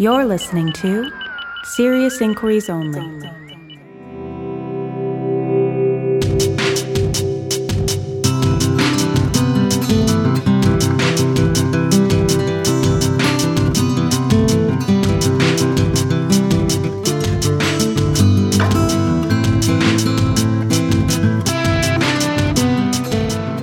[0.00, 1.12] You're listening to
[1.62, 3.02] Serious Inquiries Only.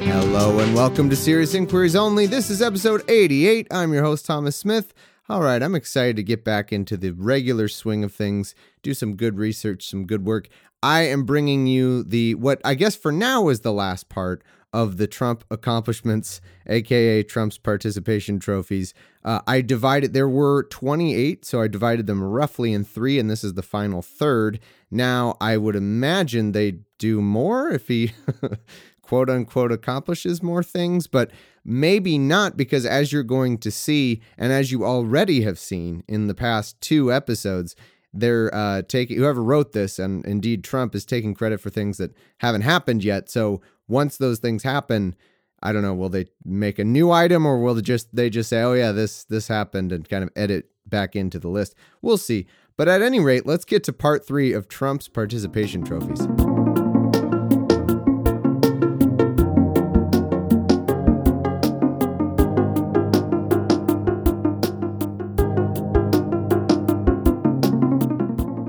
[0.03, 2.27] Hello and welcome to Serious Inquiries Only.
[2.27, 3.69] This is episode 88.
[3.71, 4.93] I'm your host, Thomas Smith.
[5.29, 9.17] All right, I'm excited to get back into the regular swing of things, do some
[9.17, 10.47] good research, some good work.
[10.81, 14.95] I am bringing you the what I guess for now is the last part of
[14.95, 18.93] the Trump accomplishments, aka Trump's participation trophies.
[19.25, 23.43] Uh, I divided, there were 28, so I divided them roughly in three, and this
[23.43, 24.61] is the final third.
[24.89, 28.13] Now, I would imagine they do more if he
[29.07, 31.31] quote unquote accomplishes more things, but
[31.63, 36.27] maybe not because as you're going to see, and as you already have seen in
[36.27, 37.73] the past two episodes,
[38.13, 42.15] they're uh, taking whoever wrote this, and indeed Trump is taking credit for things that
[42.39, 43.29] haven't happened yet.
[43.29, 45.15] So once those things happen,
[45.63, 48.49] I don't know, will they make a new item or will they just they just
[48.49, 51.75] say, oh yeah, this this happened and kind of edit back into the list?
[52.01, 52.45] We'll see.
[52.75, 56.27] But at any rate, let's get to part three of Trump's participation trophies.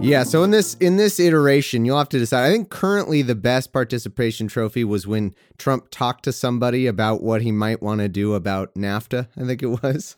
[0.01, 2.47] Yeah, so in this in this iteration, you'll have to decide.
[2.47, 7.43] I think currently the best participation trophy was when Trump talked to somebody about what
[7.43, 9.29] he might want to do about NAFTA.
[9.37, 10.17] I think it was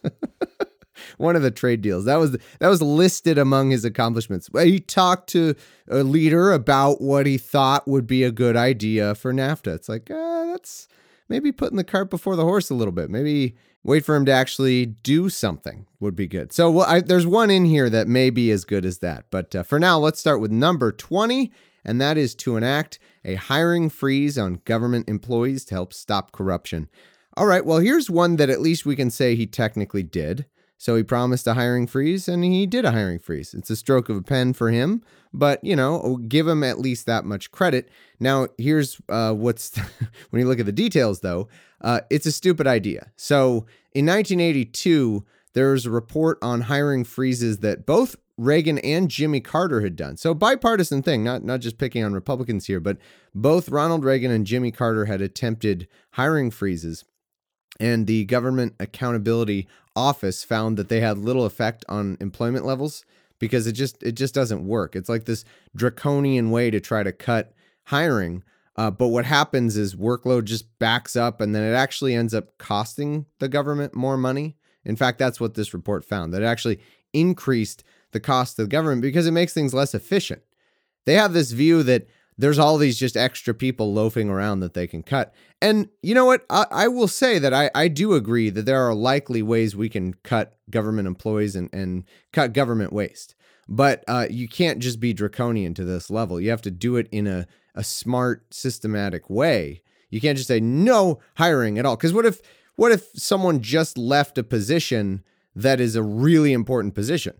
[1.16, 2.04] one of the trade deals.
[2.04, 4.50] That was that was listed among his accomplishments.
[4.54, 5.54] He talked to
[5.88, 9.74] a leader about what he thought would be a good idea for NAFTA.
[9.74, 10.88] It's like uh, that's
[11.30, 13.08] maybe putting the cart before the horse a little bit.
[13.08, 16.52] Maybe wait for him to actually do something would be good.
[16.52, 19.24] So well, I, there's one in here that may be as good as that.
[19.30, 21.50] But uh, for now, let's start with number 20,
[21.84, 26.88] and that is to enact a hiring freeze on government employees to help stop corruption.
[27.36, 30.46] All right, well, here's one that at least we can say he technically did.
[30.80, 33.52] So he promised a hiring freeze and he did a hiring freeze.
[33.52, 37.04] It's a stroke of a pen for him, but you know, give him at least
[37.04, 37.90] that much credit.
[38.18, 39.76] Now, here's uh, what's
[40.30, 41.48] when you look at the details though,
[41.82, 43.12] uh, it's a stupid idea.
[43.16, 49.40] So in 1982, there was a report on hiring freezes that both Reagan and Jimmy
[49.40, 50.16] Carter had done.
[50.16, 52.96] So bipartisan thing, not not just picking on Republicans here, but
[53.34, 57.04] both Ronald Reagan and Jimmy Carter had attempted hiring freezes
[57.78, 63.04] and the government accountability office found that they had little effect on employment levels
[63.38, 64.94] because it just it just doesn't work.
[64.96, 65.44] It's like this
[65.74, 67.52] draconian way to try to cut
[67.84, 68.42] hiring.
[68.76, 72.56] Uh, but what happens is workload just backs up, and then it actually ends up
[72.56, 74.56] costing the government more money.
[74.84, 76.80] In fact, that's what this report found that it actually
[77.12, 77.82] increased
[78.12, 80.42] the cost of the government because it makes things less efficient.
[81.04, 82.06] They have this view that
[82.40, 85.34] there's all these just extra people loafing around that they can cut.
[85.60, 86.46] And you know what?
[86.48, 89.90] I, I, will say that I, I do agree that there are likely ways we
[89.90, 93.34] can cut government employees and, and cut government waste.
[93.68, 96.40] But uh, you can't just be draconian to this level.
[96.40, 99.82] You have to do it in a, a smart, systematic way.
[100.08, 101.96] You can't just say no hiring at all.
[101.96, 102.40] Because what if
[102.76, 105.22] what if someone just left a position
[105.54, 107.34] that is a really important position,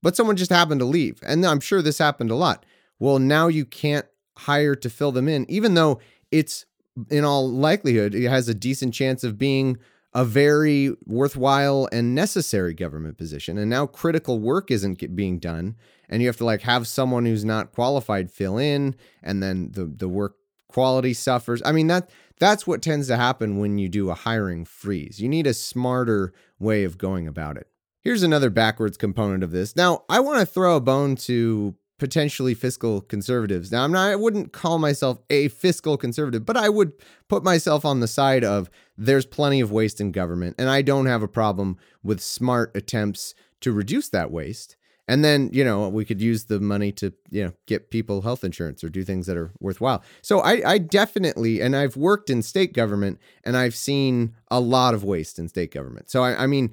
[0.00, 1.18] but someone just happened to leave?
[1.26, 2.64] And I'm sure this happened a lot.
[3.00, 4.06] Well, now you can't
[4.38, 6.00] hire to fill them in, even though
[6.30, 6.66] it's
[7.10, 9.76] in all likelihood it has a decent chance of being
[10.14, 13.58] a very worthwhile and necessary government position.
[13.58, 15.76] And now critical work isn't being done,
[16.08, 19.86] and you have to like have someone who's not qualified fill in, and then the
[19.86, 20.36] the work
[20.68, 21.62] quality suffers.
[21.64, 25.20] I mean that that's what tends to happen when you do a hiring freeze.
[25.20, 27.68] You need a smarter way of going about it.
[28.00, 29.76] Here's another backwards component of this.
[29.76, 33.70] Now, I want to throw a bone to potentially fiscal conservatives.
[33.70, 36.92] Now, I'm not I wouldn't call myself a fiscal conservative, but I would
[37.28, 41.06] put myself on the side of there's plenty of waste in government and I don't
[41.06, 44.76] have a problem with smart attempts to reduce that waste.
[45.06, 48.42] And then, you know, we could use the money to, you know, get people health
[48.42, 50.02] insurance or do things that are worthwhile.
[50.22, 54.94] So I, I definitely, and I've worked in state government and I've seen a lot
[54.94, 56.10] of waste in state government.
[56.10, 56.70] So I, I mean,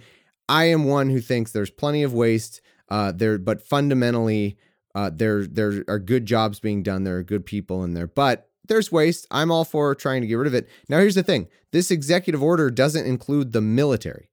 [0.47, 4.57] I am one who thinks there's plenty of waste uh, there, but fundamentally,
[4.95, 7.03] uh, there there are good jobs being done.
[7.03, 9.27] There are good people in there, but there's waste.
[9.31, 10.67] I'm all for trying to get rid of it.
[10.89, 14.29] Now, here's the thing: this executive order doesn't include the military,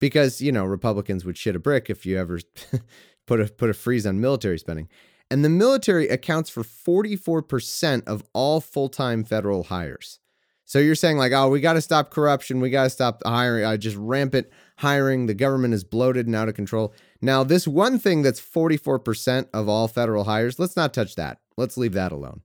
[0.00, 2.40] because you know Republicans would shit a brick if you ever
[3.26, 4.88] put a put a freeze on military spending.
[5.28, 10.20] And the military accounts for 44% of all full-time federal hires.
[10.66, 13.64] So you're saying like, oh, we got to stop corruption, we got to stop hiring,
[13.64, 14.48] uh, just rampant
[14.78, 15.26] hiring.
[15.26, 16.92] The government is bloated and out of control.
[17.22, 21.38] Now, this one thing that's 44% of all federal hires, let's not touch that.
[21.56, 22.42] Let's leave that alone.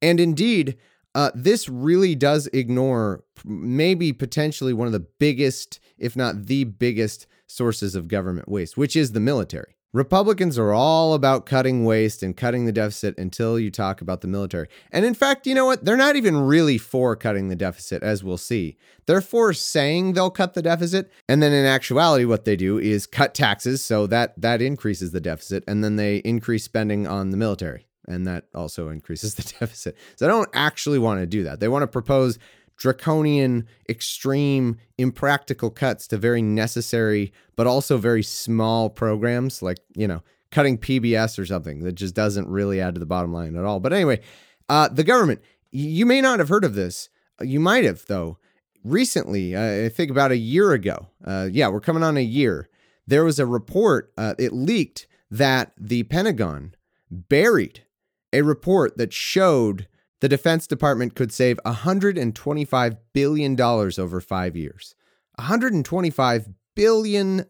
[0.00, 0.76] And indeed,
[1.16, 7.26] uh, this really does ignore maybe potentially one of the biggest, if not the biggest,
[7.48, 9.74] sources of government waste, which is the military.
[9.94, 14.28] Republicans are all about cutting waste and cutting the deficit until you talk about the
[14.28, 14.68] military.
[14.92, 15.82] And in fact, you know what?
[15.84, 18.76] They're not even really for cutting the deficit, as we'll see.
[19.06, 23.06] They're for saying they'll cut the deficit, and then in actuality, what they do is
[23.06, 27.38] cut taxes, so that that increases the deficit, and then they increase spending on the
[27.38, 29.96] military, and that also increases the deficit.
[30.16, 31.60] So they don't actually want to do that.
[31.60, 32.38] They want to propose
[32.78, 40.22] draconian, extreme, impractical cuts to very necessary, but also very small programs like, you know,
[40.50, 43.80] cutting PBS or something that just doesn't really add to the bottom line at all.
[43.80, 44.20] But anyway,
[44.68, 47.10] uh, the government, you may not have heard of this.
[47.40, 48.38] You might have, though.
[48.84, 52.68] Recently, uh, I think about a year ago, uh, yeah, we're coming on a year,
[53.06, 56.74] there was a report, uh, it leaked that the Pentagon
[57.10, 57.84] buried
[58.32, 59.88] a report that showed
[60.20, 64.94] the Defense Department could save $125 billion over five years.
[65.38, 67.44] $125 billion.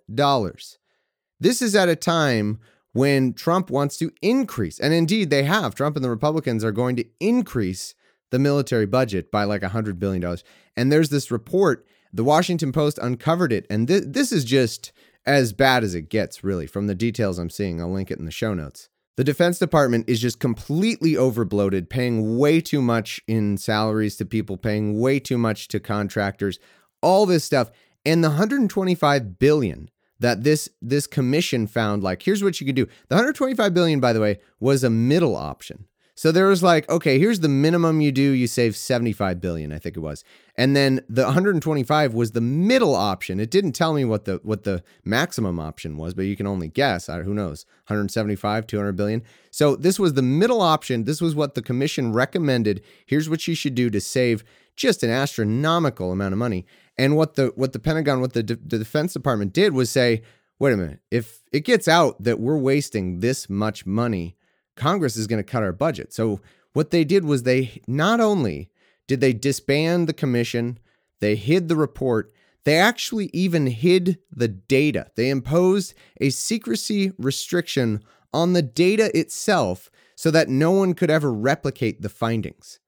[1.41, 2.59] This is at a time
[2.93, 5.75] when Trump wants to increase, and indeed they have.
[5.75, 7.95] Trump and the Republicans are going to increase
[8.31, 10.37] the military budget by like $100 billion.
[10.77, 14.93] And there's this report, the Washington Post uncovered it, and th- this is just
[15.25, 17.81] as bad as it gets, really, from the details I'm seeing.
[17.81, 18.89] I'll link it in the show notes.
[19.19, 24.57] The Defense Department is just completely overbloated, paying way too much in salaries to people,
[24.57, 26.61] paying way too much to contractors,
[27.03, 27.73] all this stuff.
[28.07, 32.87] And the 125 billion that this this commission found like here's what you could do.
[33.09, 35.89] The 125 billion by the way was a middle option.
[36.19, 39.79] So there was like, okay, here's the minimum you do, you save 75 billion, I
[39.79, 40.25] think it was.
[40.57, 43.39] And then the 125 was the middle option.
[43.39, 46.67] It didn't tell me what the what the maximum option was, but you can only
[46.67, 47.07] guess.
[47.07, 47.67] Who knows?
[47.87, 49.23] 175, 200 billion.
[49.53, 51.05] So this was the middle option.
[51.05, 52.83] This was what the commission recommended.
[53.07, 54.43] Here's what you should do to save
[54.75, 56.67] just an astronomical amount of money.
[56.97, 60.23] And what the what the Pentagon, what the, the Defense Department did was say,
[60.59, 64.35] wait a minute, if it gets out that we're wasting this much money
[64.79, 66.13] Congress is going to cut our budget.
[66.13, 66.41] So
[66.73, 68.71] what they did was they not only
[69.07, 70.79] did they disband the commission,
[71.21, 72.33] they hid the report,
[72.65, 75.11] they actually even hid the data.
[75.17, 78.03] They imposed a secrecy restriction
[78.33, 82.79] on the data itself so that no one could ever replicate the findings.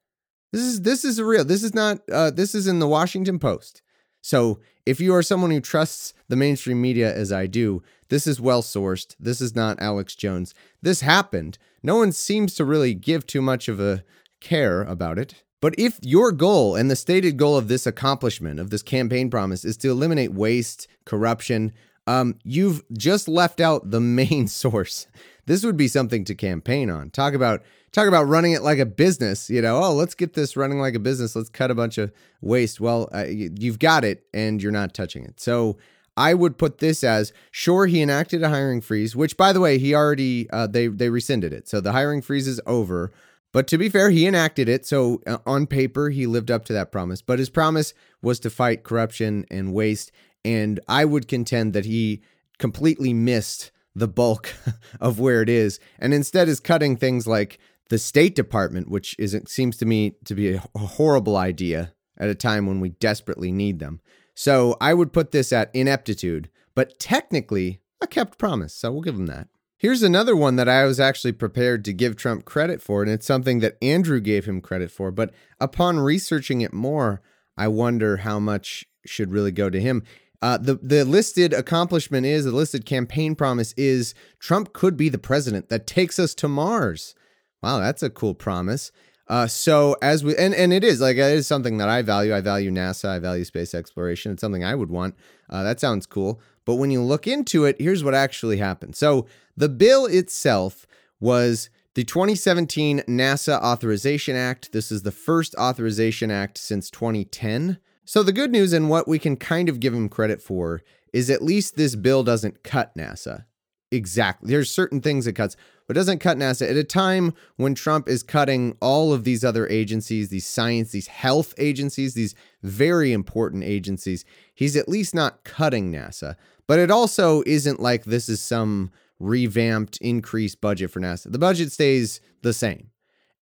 [0.53, 1.45] This is this is real.
[1.45, 3.83] This is not uh, this is in the Washington Post.
[4.21, 8.41] So if you are someone who trusts the mainstream media as I do, this is
[8.41, 9.15] well sourced.
[9.19, 10.55] This is not Alex Jones.
[10.83, 11.57] This happened.
[11.83, 14.05] No one seems to really give too much of a
[14.41, 15.43] care about it.
[15.61, 19.65] But if your goal and the stated goal of this accomplishment, of this campaign promise,
[19.65, 21.73] is to eliminate waste, corruption,
[22.07, 25.07] um, you've just left out the main source.
[25.47, 27.11] This would be something to campaign on.
[27.11, 27.63] Talk about
[27.93, 29.51] talk about running it like a business.
[29.51, 31.37] You know, oh, let's get this running like a business.
[31.37, 32.81] Let's cut a bunch of waste.
[32.81, 35.41] Well, uh, you've got it, and you're not touching it.
[35.41, 35.77] So
[36.17, 39.79] I would put this as sure he enacted a hiring freeze, which by the way
[39.79, 43.13] he already uh, they they rescinded it, so the hiring freeze is over.
[43.53, 46.73] But to be fair, he enacted it, so uh, on paper he lived up to
[46.73, 47.21] that promise.
[47.21, 50.13] But his promise was to fight corruption and waste,
[50.45, 52.23] and I would contend that he
[52.59, 54.55] completely missed the bulk
[55.01, 59.37] of where it is, and instead is cutting things like the State Department, which is
[59.47, 63.81] seems to me to be a horrible idea at a time when we desperately need
[63.81, 64.01] them.
[64.41, 68.73] So I would put this at ineptitude, but technically a kept promise.
[68.73, 69.49] So we'll give him that.
[69.77, 73.27] Here's another one that I was actually prepared to give Trump credit for, and it's
[73.27, 75.11] something that Andrew gave him credit for.
[75.11, 77.21] But upon researching it more,
[77.59, 80.05] I wonder how much should really go to him.
[80.41, 85.19] Uh, the the listed accomplishment is the listed campaign promise is Trump could be the
[85.19, 87.15] president that takes us to Mars.
[87.63, 88.91] Wow, that's a cool promise.
[89.31, 92.35] Uh, so as we and and it is like it is something that I value.
[92.35, 93.09] I value NASA.
[93.09, 94.33] I value space exploration.
[94.33, 95.15] It's something I would want.
[95.49, 96.41] Uh, that sounds cool.
[96.65, 98.97] But when you look into it, here's what actually happened.
[98.97, 100.85] So the bill itself
[101.21, 104.73] was the 2017 NASA Authorization Act.
[104.73, 107.79] This is the first authorization act since 2010.
[108.05, 110.83] So the good news and what we can kind of give him credit for
[111.13, 113.45] is at least this bill doesn't cut NASA.
[113.93, 114.51] Exactly.
[114.51, 115.57] There's certain things it cuts
[115.91, 119.67] but doesn't cut NASA at a time when Trump is cutting all of these other
[119.67, 124.25] agencies, these science, these health agencies, these very important agencies.
[124.55, 126.37] He's at least not cutting NASA.
[126.69, 131.33] But it also isn't like this is some revamped, increased budget for NASA.
[131.33, 132.91] The budget stays the same.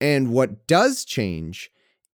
[0.01, 1.71] And what does change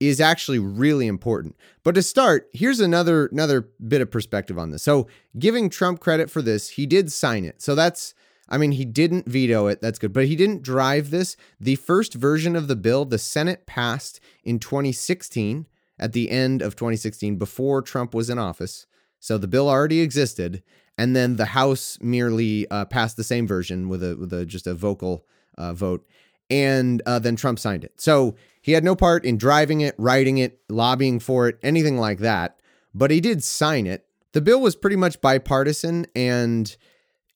[0.09, 1.57] is actually really important.
[1.83, 4.83] But to start, here's another another bit of perspective on this.
[4.83, 5.07] So,
[5.39, 7.63] giving Trump credit for this, he did sign it.
[7.63, 8.15] So that's
[8.49, 9.81] I mean, he didn't veto it.
[9.81, 10.13] That's good.
[10.13, 11.37] But he didn't drive this.
[11.59, 15.67] The first version of the bill, the Senate passed in 2016
[15.99, 18.87] at the end of 2016 before Trump was in office.
[19.19, 20.63] So the bill already existed
[20.97, 24.67] and then the House merely uh, passed the same version with a with a just
[24.67, 26.07] a vocal uh, vote,
[26.51, 28.01] and uh, then Trump signed it.
[28.01, 32.19] So he had no part in driving it, writing it, lobbying for it, anything like
[32.21, 32.59] that.
[32.95, 34.07] But he did sign it.
[34.33, 36.75] The bill was pretty much bipartisan, and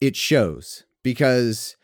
[0.01, 1.77] it shows because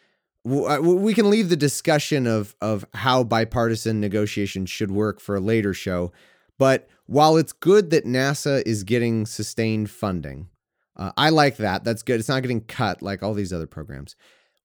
[0.48, 5.40] uh, we can leave the discussion of of how bipartisan negotiations should work for a
[5.40, 6.12] later show.
[6.58, 10.48] But while it's good that NASA is getting sustained funding,
[10.96, 11.84] uh, I like that.
[11.84, 12.20] That's good.
[12.20, 14.16] It's not getting cut like all these other programs.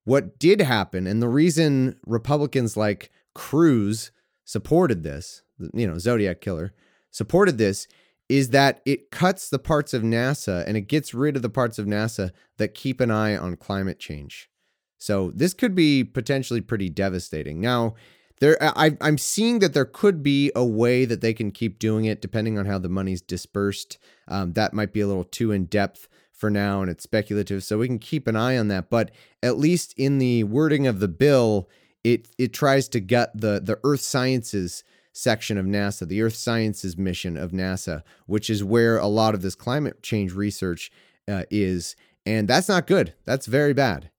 [0.09, 4.09] What did happen, and the reason Republicans like Cruz
[4.43, 6.73] supported this, you know, Zodiac Killer
[7.11, 7.87] supported this,
[8.27, 11.77] is that it cuts the parts of NASA and it gets rid of the parts
[11.77, 14.49] of NASA that keep an eye on climate change.
[14.97, 17.61] So this could be potentially pretty devastating.
[17.61, 17.93] Now,
[18.39, 22.05] there I, I'm seeing that there could be a way that they can keep doing
[22.05, 23.99] it, depending on how the money's dispersed.
[24.27, 26.07] Um, that might be a little too in depth
[26.39, 29.11] for now and it's speculative so we can keep an eye on that but
[29.43, 31.69] at least in the wording of the bill
[32.03, 36.97] it it tries to gut the the earth sciences section of NASA the earth sciences
[36.97, 40.91] mission of NASA which is where a lot of this climate change research
[41.27, 43.13] uh, is and that's not good.
[43.25, 44.11] That's very bad.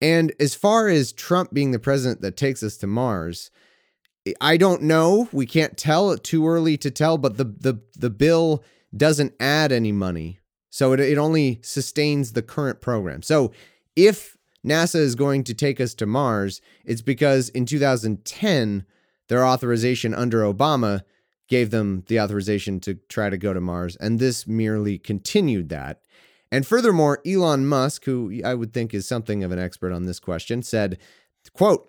[0.00, 3.50] And as far as Trump being the president that takes us to Mars
[4.40, 5.30] I don't know.
[5.32, 6.16] We can't tell.
[6.18, 8.62] Too early to tell but the the the bill
[8.94, 10.39] doesn't add any money
[10.70, 13.22] so it, it only sustains the current program.
[13.22, 13.52] So
[13.96, 18.84] if NASA is going to take us to Mars, it's because in 2010,
[19.28, 21.02] their authorization under Obama
[21.48, 23.96] gave them the authorization to try to go to Mars.
[23.96, 26.00] And this merely continued that.
[26.52, 30.20] And furthermore, Elon Musk, who I would think is something of an expert on this
[30.20, 30.98] question, said,
[31.52, 31.88] quote,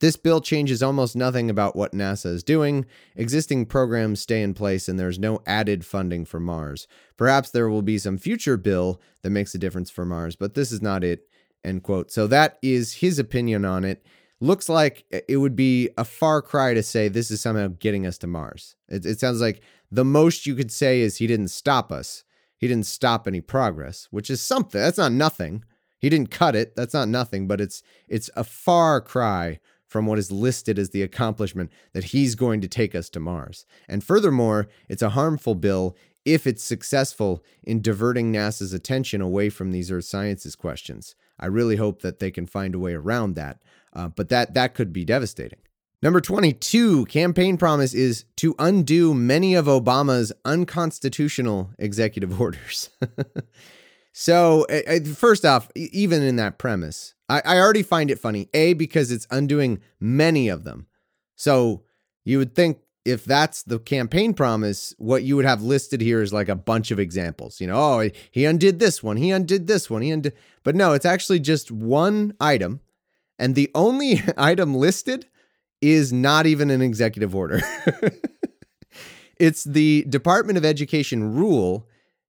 [0.00, 2.86] this bill changes almost nothing about what NASA is doing.
[3.16, 6.86] Existing programs stay in place and there's no added funding for Mars.
[7.16, 10.72] Perhaps there will be some future bill that makes a difference for Mars, but this
[10.72, 11.28] is not it.
[11.64, 12.10] End quote.
[12.10, 14.04] So that is his opinion on it.
[14.40, 18.18] Looks like it would be a far cry to say this is somehow getting us
[18.18, 18.76] to Mars.
[18.88, 22.22] It, it sounds like the most you could say is he didn't stop us.
[22.56, 24.80] He didn't stop any progress, which is something.
[24.80, 25.64] That's not nothing.
[25.98, 26.76] He didn't cut it.
[26.76, 31.02] That's not nothing, but it's it's a far cry from what is listed as the
[31.02, 33.66] accomplishment that he's going to take us to Mars.
[33.88, 39.72] And furthermore, it's a harmful bill if it's successful in diverting NASA's attention away from
[39.72, 41.14] these earth sciences questions.
[41.40, 43.62] I really hope that they can find a way around that,
[43.94, 45.60] uh, but that that could be devastating.
[46.00, 52.90] Number 22, campaign promise is to undo many of Obama's unconstitutional executive orders.
[54.12, 54.66] So,
[55.14, 58.48] first off, even in that premise, I, I already find it funny.
[58.54, 60.86] A, because it's undoing many of them.
[61.36, 61.84] So
[62.24, 66.32] you would think if that's the campaign promise, what you would have listed here is
[66.32, 67.60] like a bunch of examples.
[67.60, 70.34] You know, oh, he undid this one, he undid this one, he undid.
[70.62, 72.80] But no, it's actually just one item.
[73.38, 75.26] And the only item listed
[75.80, 77.60] is not even an executive order.
[79.38, 81.87] it's the Department of Education rule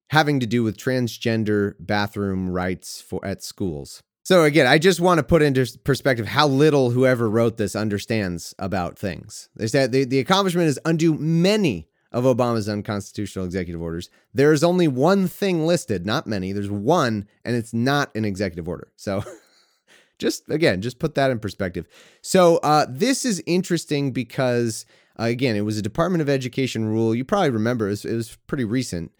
[0.10, 4.04] having to do with transgender bathroom rights for at schools.
[4.24, 8.54] So again, I just want to put into perspective how little whoever wrote this understands
[8.60, 9.50] about things.
[9.56, 14.10] They said the, the accomplishment is undo many of Obama's unconstitutional executive orders.
[14.34, 16.52] There is only one thing listed, not many.
[16.52, 18.92] There's one, and it's not an executive order.
[18.96, 19.24] So
[20.20, 21.88] just again, just put that in perspective.
[22.22, 24.86] So uh, this is interesting because
[25.20, 27.14] uh, again, it was a Department of Education rule.
[27.14, 29.12] You probably remember it was, it was pretty recent,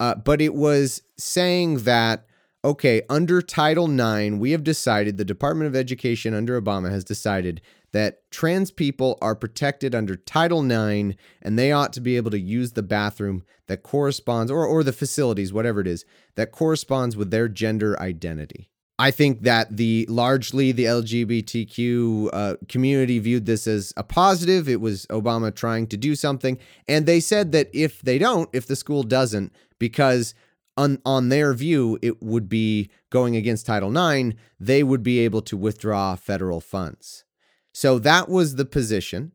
[0.00, 2.24] uh, but it was saying that
[2.64, 7.60] okay, under Title IX, we have decided, the Department of Education under Obama has decided
[7.92, 12.38] that trans people are protected under Title IX and they ought to be able to
[12.38, 17.30] use the bathroom that corresponds, or, or the facilities, whatever it is, that corresponds with
[17.30, 18.70] their gender identity.
[18.98, 24.68] I think that the largely the LGBTQ uh, community viewed this as a positive.
[24.68, 26.58] It was Obama trying to do something.
[26.88, 30.34] And they said that if they don't, if the school doesn't, because
[30.76, 34.36] on on their view, it would be going against Title IX.
[34.58, 37.24] They would be able to withdraw federal funds.
[37.72, 39.32] So that was the position,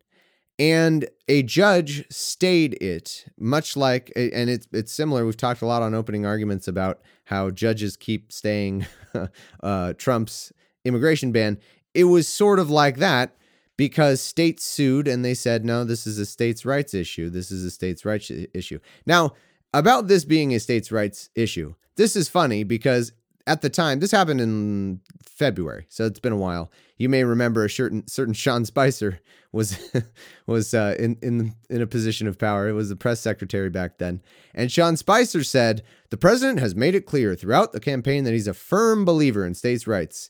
[0.60, 5.26] and a judge stayed it, much like, and it's it's similar.
[5.26, 8.86] We've talked a lot on opening arguments about how judges keep staying
[9.64, 10.52] uh, Trump's
[10.86, 11.60] immigration ban.
[11.94, 13.36] It was sort of like that
[13.78, 17.30] because states sued and they said, no, this is a states' rights issue.
[17.30, 18.80] This is a states' rights issue.
[19.06, 19.34] Now,
[19.74, 23.14] about this being a states' rights issue, this is funny because
[23.46, 26.72] at the time, this happened in February, so it's been a while.
[26.98, 29.20] You may remember a certain certain Sean Spicer
[29.52, 29.78] was
[30.48, 32.70] was uh, in in in a position of power.
[32.70, 34.22] It was the press secretary back then,
[34.54, 38.48] and Sean Spicer said the president has made it clear throughout the campaign that he's
[38.48, 40.30] a firm believer in states' rights.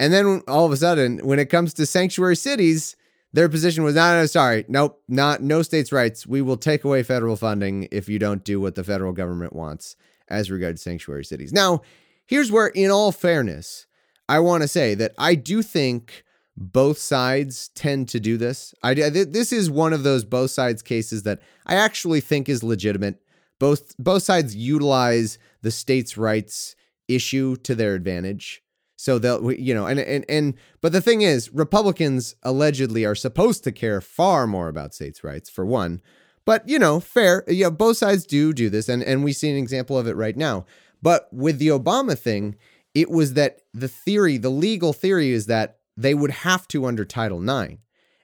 [0.00, 2.96] And then all of a sudden, when it comes to sanctuary cities,
[3.32, 6.26] their position was no, no, sorry, nope, not no states' rights.
[6.26, 9.96] We will take away federal funding if you don't do what the federal government wants
[10.28, 11.52] as regards sanctuary cities.
[11.52, 11.82] Now,
[12.28, 13.86] here's where, in all fairness,
[14.28, 16.22] I want to say that I do think
[16.56, 18.74] both sides tend to do this.
[18.82, 23.20] I this is one of those both sides cases that I actually think is legitimate.
[23.58, 26.76] Both both sides utilize the states' rights
[27.08, 28.62] issue to their advantage.
[28.96, 33.62] So they'll, you know, and and and, but the thing is, Republicans allegedly are supposed
[33.64, 36.02] to care far more about states' rights, for one.
[36.44, 39.56] But you know, fair, yeah, both sides do do this, and and we see an
[39.56, 40.66] example of it right now.
[41.02, 42.56] But with the Obama thing,
[42.94, 47.04] it was that the theory, the legal theory, is that they would have to under
[47.04, 47.76] Title IX,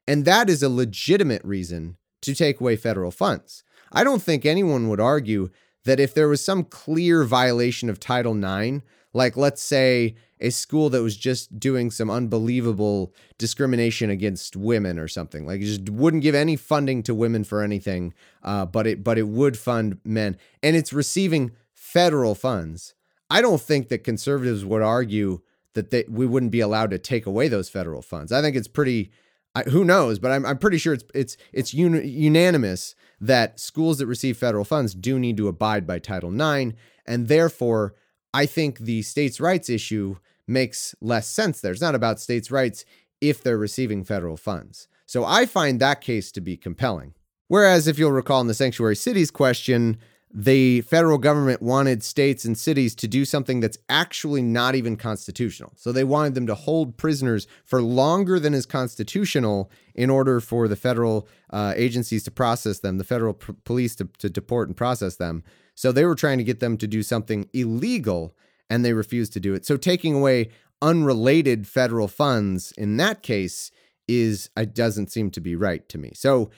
[0.06, 3.62] and that is a legitimate reason to take away federal funds.
[3.92, 5.50] I don't think anyone would argue
[5.84, 10.90] that if there was some clear violation of Title IX, like let's say a school
[10.90, 15.46] that was just doing some unbelievable discrimination against women or something.
[15.46, 18.12] Like it just wouldn't give any funding to women for anything,
[18.42, 21.52] uh, but it but it would fund men, and it's receiving
[21.94, 22.92] federal funds.
[23.30, 25.42] I don't think that conservatives would argue
[25.74, 28.32] that they, we wouldn't be allowed to take away those federal funds.
[28.32, 29.12] I think it's pretty.
[29.54, 30.18] I, who knows?
[30.18, 34.64] But I'm, I'm pretty sure it's it's it's un, unanimous that schools that receive federal
[34.64, 37.94] funds do need to abide by Title IX, and therefore
[38.34, 40.16] I think the states' rights issue
[40.48, 41.70] makes less sense there.
[41.70, 42.84] It's not about states' rights
[43.20, 44.88] if they're receiving federal funds.
[45.06, 47.14] So I find that case to be compelling.
[47.46, 49.98] Whereas, if you'll recall in the sanctuary cities question,
[50.36, 55.72] the federal government wanted states and cities to do something that's actually not even constitutional.
[55.76, 60.66] So they wanted them to hold prisoners for longer than is constitutional in order for
[60.66, 65.16] the federal uh, agencies to process them, the federal police to, to deport and process
[65.16, 65.44] them.
[65.76, 68.34] So they were trying to get them to do something illegal
[68.68, 69.64] and they refused to do it.
[69.64, 70.48] So taking away
[70.82, 73.70] unrelated federal funds in that case
[74.08, 76.10] is it doesn't seem to be right to me.
[76.14, 76.50] So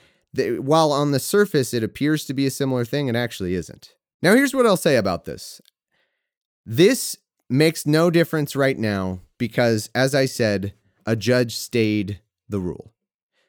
[0.59, 3.93] while on the surface it appears to be a similar thing, it actually isn't.
[4.21, 5.61] Now here's what I'll say about this.
[6.65, 7.17] This
[7.49, 10.73] makes no difference right now because as I said,
[11.05, 12.19] a judge stayed
[12.49, 12.93] the rule.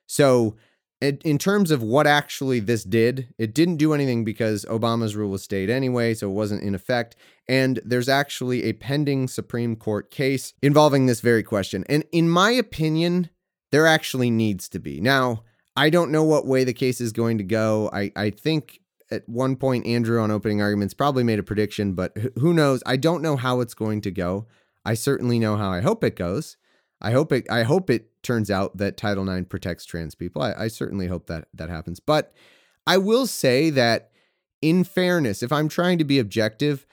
[0.06, 0.56] So
[1.00, 5.44] in terms of what actually this did, it didn't do anything because Obama's rule was
[5.44, 7.14] stayed anyway, so it wasn't in effect.
[7.48, 11.84] And there's actually a pending Supreme Court case involving this very question.
[11.88, 13.30] And in my opinion,
[13.70, 15.00] there actually needs to be.
[15.00, 15.44] Now,
[15.78, 17.88] I don't know what way the case is going to go.
[17.92, 18.80] I, I think
[19.12, 22.82] at one point, Andrew on opening arguments probably made a prediction, but who knows?
[22.84, 24.48] I don't know how it's going to go.
[24.84, 26.56] I certainly know how I hope it goes.
[27.00, 30.42] I hope it I hope it turns out that Title IX protects trans people.
[30.42, 32.00] I, I certainly hope that that happens.
[32.00, 32.32] But
[32.84, 34.10] I will say that
[34.60, 36.86] in fairness, if I'm trying to be objective,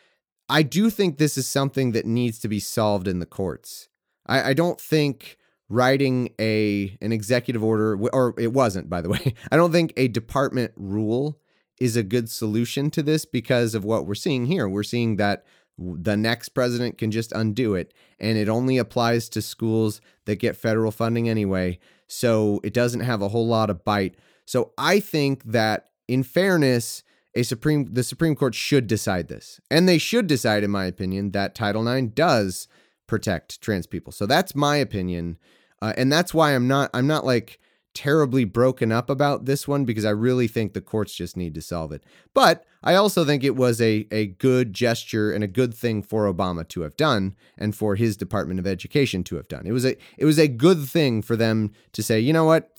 [0.48, 3.89] I do think this is something that needs to be solved in the courts.
[4.28, 5.38] I, I don't think
[5.69, 10.08] writing a an executive order or it wasn't by the way i don't think a
[10.08, 11.39] department rule
[11.80, 15.43] is a good solution to this because of what we're seeing here we're seeing that
[15.78, 17.93] the next president can just undo it.
[18.19, 21.80] And it only applies to schools that get federal funding anyway.
[22.08, 24.15] So it doesn't have a whole lot of bite.
[24.45, 29.60] So I think that in fairness, a Supreme the Supreme Court should decide this.
[29.69, 32.67] And they should decide, in my opinion, that Title IX does
[33.08, 34.13] protect trans people.
[34.13, 35.38] So that's my opinion.
[35.81, 37.59] Uh, and that's why I'm not I'm not like
[37.95, 41.61] terribly broken up about this one because I really think the courts just need to
[41.61, 42.03] solve it.
[42.33, 46.31] But I also think it was a, a good gesture and a good thing for
[46.31, 49.65] Obama to have done and for his Department of Education to have done.
[49.65, 52.69] It was a it was a good thing for them to say, you know what?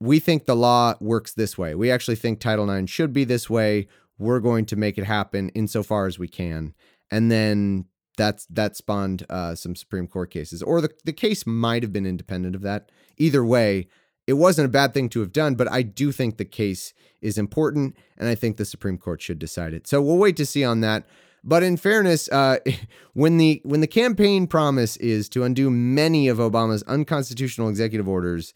[0.00, 1.74] We think the law works this way.
[1.74, 3.86] We actually think Title IX should be this way.
[4.18, 6.74] We're going to make it happen insofar as we can.
[7.10, 7.86] And then
[8.16, 12.06] that's that spawned uh, some Supreme Court cases, or the the case might have been
[12.06, 12.90] independent of that.
[13.16, 13.88] Either way,
[14.26, 17.38] it wasn't a bad thing to have done, but I do think the case is
[17.38, 19.86] important, and I think the Supreme Court should decide it.
[19.86, 21.04] So we'll wait to see on that.
[21.42, 22.58] But in fairness, uh,
[23.12, 28.54] when the when the campaign promise is to undo many of Obama's unconstitutional executive orders,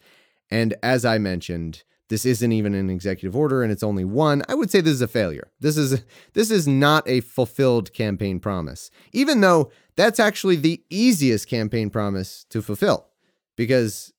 [0.49, 4.55] and as I mentioned, this isn't even an executive order and it's only one, I
[4.55, 5.51] would say this is a failure.
[5.59, 8.91] This is this is not a fulfilled campaign promise.
[9.13, 13.07] Even though that's actually the easiest campaign promise to fulfill
[13.55, 14.13] because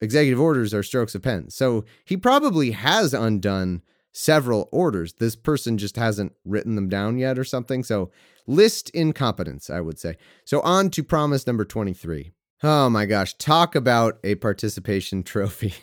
[0.00, 1.50] executive orders are strokes of pen.
[1.50, 3.82] So he probably has undone
[4.12, 5.14] several orders.
[5.14, 7.84] This person just hasn't written them down yet or something.
[7.84, 8.10] So
[8.46, 10.16] list incompetence, I would say.
[10.44, 12.32] So on to promise number 23.
[12.62, 15.74] Oh my gosh, talk about a participation trophy.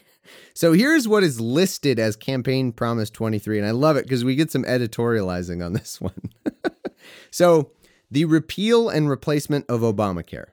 [0.54, 4.36] So here's what is listed as campaign promise 23 and I love it because we
[4.36, 6.32] get some editorializing on this one.
[7.32, 7.72] so
[8.10, 10.48] the repeal and replacement of Obamacare.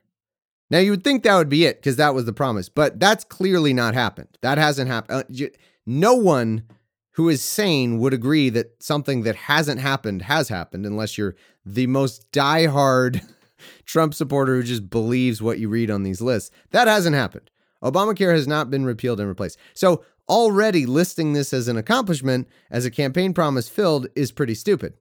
[0.71, 3.25] Now you would think that would be it because that was the promise, but that's
[3.25, 4.29] clearly not happened.
[4.41, 5.25] That hasn't happened.
[5.31, 5.47] Uh,
[5.85, 6.65] no one
[7.13, 11.35] who is sane would agree that something that hasn't happened has happened unless you're
[11.67, 13.21] the most diehard
[13.85, 16.51] Trump supporter who just believes what you read on these lists.
[16.71, 17.51] That hasn't happened.
[17.83, 19.59] Obamacare has not been repealed and replaced.
[19.75, 24.95] So already listing this as an accomplishment, as a campaign promise filled, is pretty stupid.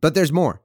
[0.00, 0.62] But there's more.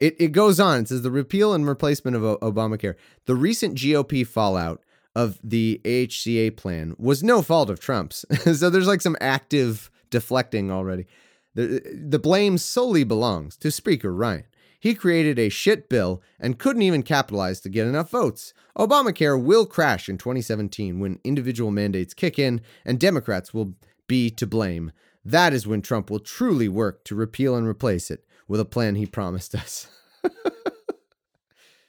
[0.00, 0.82] It, it goes on.
[0.82, 2.94] It says the repeal and replacement of o- Obamacare.
[3.26, 4.82] The recent GOP fallout
[5.14, 8.24] of the AHCA plan was no fault of Trump's.
[8.58, 11.06] so there's like some active deflecting already.
[11.54, 14.44] The, the blame solely belongs to Speaker Ryan.
[14.84, 18.52] He created a shit bill and couldn't even capitalize to get enough votes.
[18.76, 23.76] Obamacare will crash in 2017 when individual mandates kick in and Democrats will
[24.08, 24.92] be to blame.
[25.24, 28.96] That is when Trump will truly work to repeal and replace it with a plan
[28.96, 29.86] he promised us.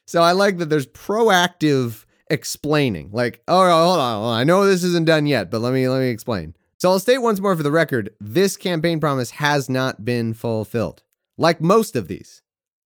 [0.05, 3.09] so I like that there's proactive explaining.
[3.11, 6.07] Like, oh, hold on, I know this isn't done yet, but let me let me
[6.07, 6.55] explain.
[6.77, 11.03] So I'll state once more for the record, this campaign promise has not been fulfilled.
[11.37, 12.41] Like most of these.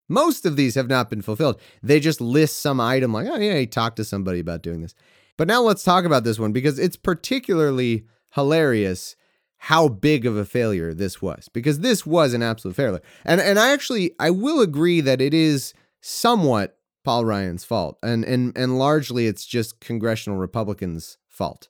[0.09, 1.61] Most of these have not been fulfilled.
[1.81, 4.95] They just list some item like, oh, yeah, he talked to somebody about doing this.
[5.37, 9.15] But now let's talk about this one because it's particularly hilarious
[9.63, 13.01] how big of a failure this was because this was an absolute failure.
[13.25, 18.23] And and I actually I will agree that it is somewhat Paul Ryan's fault and
[18.23, 21.67] and and largely it's just congressional Republicans' fault.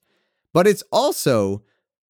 [0.54, 1.64] But it's also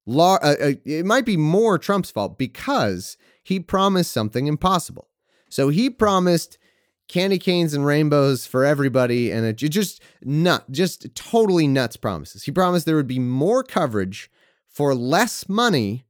[0.05, 5.09] lar- uh, uh, it might be more Trump's fault because he promised something impossible.
[5.49, 6.58] So he promised
[7.08, 12.43] candy canes and rainbows for everybody, and it just nut, just totally nuts promises.
[12.43, 14.29] He promised there would be more coverage
[14.67, 16.05] for less money,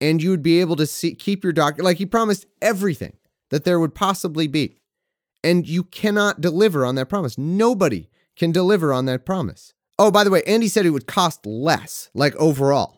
[0.00, 1.82] and you would be able to see, keep your doctor.
[1.82, 3.16] Like he promised everything
[3.50, 4.80] that there would possibly be,
[5.42, 7.38] and you cannot deliver on that promise.
[7.38, 9.72] Nobody can deliver on that promise.
[9.98, 12.97] Oh, by the way, Andy said it would cost less, like overall.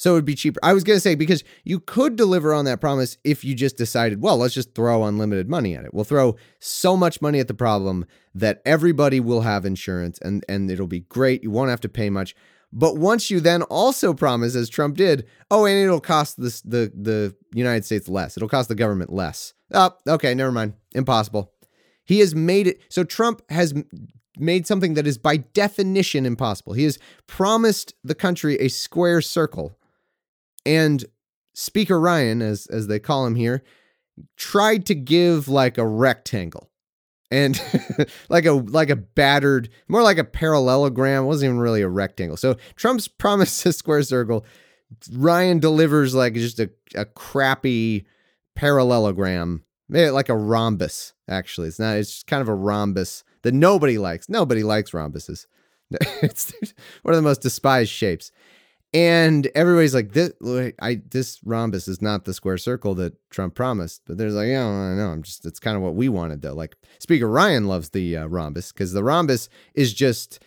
[0.00, 0.58] So it would be cheaper.
[0.62, 3.76] I was going to say, because you could deliver on that promise if you just
[3.76, 5.92] decided, well, let's just throw unlimited money at it.
[5.92, 10.70] We'll throw so much money at the problem that everybody will have insurance and, and
[10.70, 11.42] it'll be great.
[11.42, 12.34] You won't have to pay much.
[12.72, 16.90] But once you then also promise, as Trump did, oh, and it'll cost this, the,
[16.98, 19.52] the United States less, it'll cost the government less.
[19.70, 20.72] Oh, okay, never mind.
[20.94, 21.52] Impossible.
[22.06, 23.74] He has made it so Trump has
[24.38, 26.72] made something that is by definition impossible.
[26.72, 29.76] He has promised the country a square circle
[30.64, 31.04] and
[31.54, 33.62] Speaker Ryan, as as they call him here,
[34.36, 36.70] tried to give like a rectangle
[37.30, 37.60] and
[38.28, 41.24] like a like a battered, more like a parallelogram.
[41.24, 42.36] It wasn't even really a rectangle.
[42.36, 44.44] So Trump's promised a square circle.
[45.12, 48.06] Ryan delivers like just a, a crappy
[48.56, 51.12] parallelogram, maybe like a rhombus.
[51.28, 51.96] Actually, it's not.
[51.96, 54.28] It's just kind of a rhombus that nobody likes.
[54.28, 55.46] Nobody likes rhombuses.
[56.22, 56.52] it's
[57.02, 58.32] one of the most despised shapes.
[58.92, 60.32] And everybody's like, this,
[60.82, 64.02] I, this rhombus is not the square circle that Trump promised.
[64.04, 65.10] But there's like, yeah, I know.
[65.10, 66.54] I'm just, it's kind of what we wanted though.
[66.54, 70.42] Like Speaker Ryan loves the uh, rhombus because the rhombus is just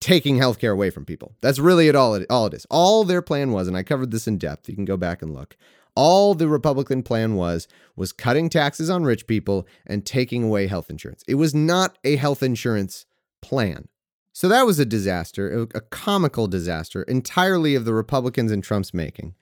[0.00, 1.34] taking healthcare away from people.
[1.40, 2.66] That's really it all, it, all it is.
[2.70, 4.68] All their plan was, and I covered this in depth.
[4.68, 5.56] You can go back and look.
[5.94, 10.88] All the Republican plan was was cutting taxes on rich people and taking away health
[10.88, 11.22] insurance.
[11.28, 13.04] It was not a health insurance
[13.42, 13.88] plan.
[14.32, 19.34] So that was a disaster, a comical disaster, entirely of the Republicans and Trump's making.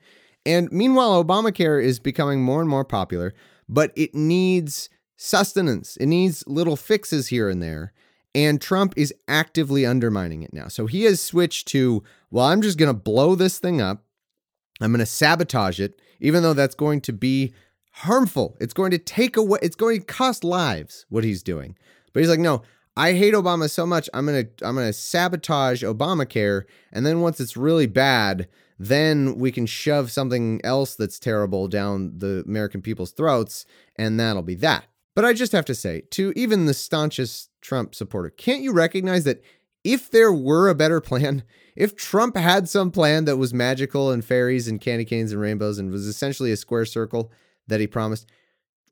[0.45, 3.33] And meanwhile, Obamacare is becoming more and more popular,
[3.69, 5.95] but it needs sustenance.
[5.97, 7.93] It needs little fixes here and there.
[8.33, 10.67] And Trump is actively undermining it now.
[10.67, 14.03] So he has switched to, well, I'm just going to blow this thing up.
[14.81, 17.53] I'm going to sabotage it, even though that's going to be
[17.91, 18.57] harmful.
[18.59, 21.77] It's going to take away, it's going to cost lives, what he's doing.
[22.13, 22.63] But he's like, no,
[22.95, 24.09] I hate Obama so much.
[24.13, 29.65] I'm gonna I'm gonna sabotage Obamacare, and then once it's really bad, then we can
[29.65, 34.85] shove something else that's terrible down the American people's throats, and that'll be that.
[35.15, 39.23] But I just have to say, to even the staunchest Trump supporter, can't you recognize
[39.25, 39.43] that
[39.83, 41.43] if there were a better plan,
[41.75, 45.79] if Trump had some plan that was magical and fairies and candy canes and rainbows
[45.79, 47.31] and was essentially a square circle
[47.67, 48.29] that he promised,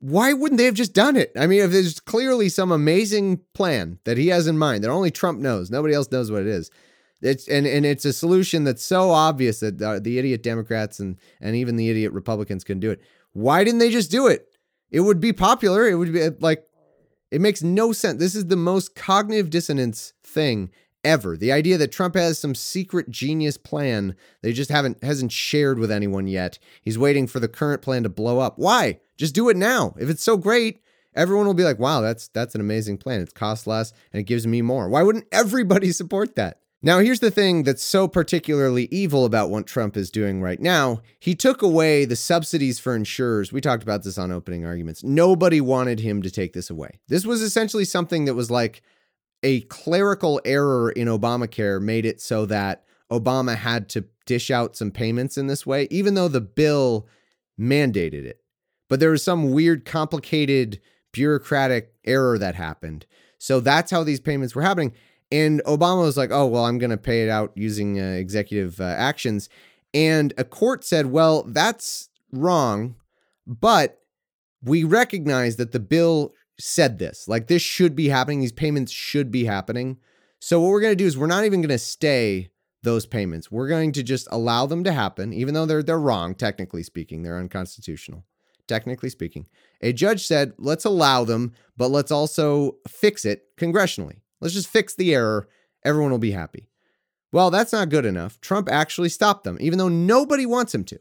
[0.00, 1.30] why wouldn't they have just done it?
[1.38, 5.10] I mean, if there's clearly some amazing plan that he has in mind that only
[5.10, 6.70] Trump knows, nobody else knows what it is,
[7.20, 11.18] It's and and it's a solution that's so obvious that uh, the idiot Democrats and
[11.40, 13.00] and even the idiot Republicans can do it.
[13.32, 14.48] Why didn't they just do it?
[14.90, 15.86] It would be popular.
[15.86, 16.66] It would be like
[17.30, 18.18] it makes no sense.
[18.18, 20.70] This is the most cognitive dissonance thing
[21.04, 21.36] ever.
[21.36, 25.90] The idea that Trump has some secret genius plan they just haven't hasn't shared with
[25.90, 26.58] anyone yet.
[26.80, 28.58] He's waiting for the current plan to blow up.
[28.58, 29.00] Why?
[29.20, 29.94] Just do it now.
[30.00, 30.80] If it's so great,
[31.14, 33.20] everyone will be like, "Wow, that's that's an amazing plan.
[33.20, 36.60] It costs less and it gives me more." Why wouldn't everybody support that?
[36.82, 41.02] Now, here's the thing that's so particularly evil about what Trump is doing right now.
[41.18, 43.52] He took away the subsidies for insurers.
[43.52, 45.04] We talked about this on opening arguments.
[45.04, 46.98] Nobody wanted him to take this away.
[47.08, 48.80] This was essentially something that was like
[49.42, 54.90] a clerical error in Obamacare made it so that Obama had to dish out some
[54.90, 57.06] payments in this way, even though the bill
[57.60, 58.40] mandated it.
[58.90, 60.80] But there was some weird, complicated,
[61.12, 63.06] bureaucratic error that happened.
[63.38, 64.92] So that's how these payments were happening.
[65.32, 68.80] And Obama was like, oh, well, I'm going to pay it out using uh, executive
[68.80, 69.48] uh, actions.
[69.94, 72.96] And a court said, well, that's wrong,
[73.46, 74.00] but
[74.62, 77.28] we recognize that the bill said this.
[77.28, 78.40] Like this should be happening.
[78.40, 79.98] These payments should be happening.
[80.40, 82.50] So what we're going to do is we're not even going to stay
[82.82, 83.50] those payments.
[83.50, 87.22] We're going to just allow them to happen, even though they're they're wrong, technically speaking.
[87.22, 88.24] They're unconstitutional.
[88.70, 89.48] Technically speaking.
[89.80, 94.20] A judge said, let's allow them, but let's also fix it congressionally.
[94.40, 95.48] Let's just fix the error.
[95.84, 96.68] Everyone will be happy.
[97.32, 98.40] Well, that's not good enough.
[98.40, 101.00] Trump actually stopped them, even though nobody wants him to.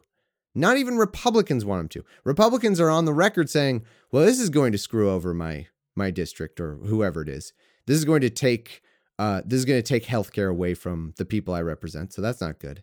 [0.55, 2.05] Not even Republicans want him to.
[2.23, 6.09] Republicans are on the record saying, "Well, this is going to screw over my my
[6.09, 7.53] district or whoever it is.
[7.85, 8.81] This is going to take
[9.19, 12.13] uh, this is going to take healthcare away from the people I represent.
[12.13, 12.81] So that's not good."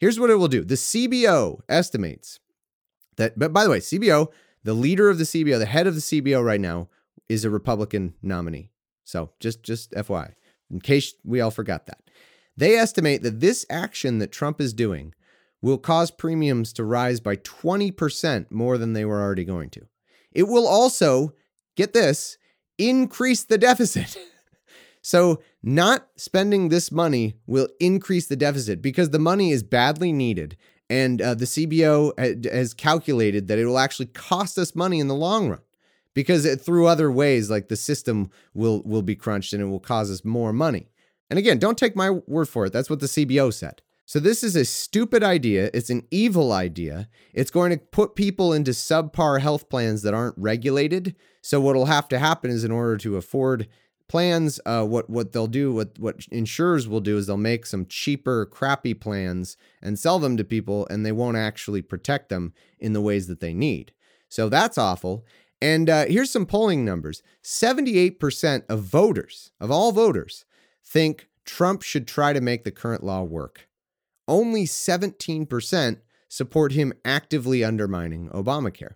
[0.00, 0.64] Here's what it will do.
[0.64, 2.40] The CBO estimates
[3.16, 4.28] that but by the way, CBO,
[4.62, 6.88] the leader of the CBO, the head of the CBO right now
[7.28, 8.70] is a Republican nominee.
[9.04, 10.34] So just just FYI,
[10.70, 11.98] in case we all forgot that.
[12.56, 15.14] They estimate that this action that Trump is doing
[15.60, 19.86] will cause premiums to rise by 20% more than they were already going to.
[20.30, 21.32] It will also,
[21.74, 22.36] get this,
[22.76, 24.16] increase the deficit.
[25.02, 30.58] so, not spending this money will increase the deficit because the money is badly needed.
[30.90, 35.14] And uh, the CBO has calculated that it will actually cost us money in the
[35.14, 35.62] long run
[36.12, 39.80] because it, through other ways, like the system will will be crunched and it will
[39.80, 40.88] cause us more money.
[41.30, 42.72] And again, don't take my word for it.
[42.72, 43.82] That's what the CBO said.
[44.06, 45.70] So, this is a stupid idea.
[45.72, 47.08] It's an evil idea.
[47.32, 51.16] It's going to put people into subpar health plans that aren't regulated.
[51.40, 53.66] So, what will have to happen is, in order to afford
[54.08, 57.86] plans, uh, what what they'll do, what what insurers will do, is they'll make some
[57.86, 62.92] cheaper, crappy plans and sell them to people, and they won't actually protect them in
[62.92, 63.92] the ways that they need.
[64.28, 65.24] So that's awful.
[65.62, 70.44] And uh, here's some polling numbers: seventy-eight percent of voters, of all voters,
[70.84, 73.68] think Trump should try to make the current law work
[74.28, 78.94] only 17% support him actively undermining Obamacare.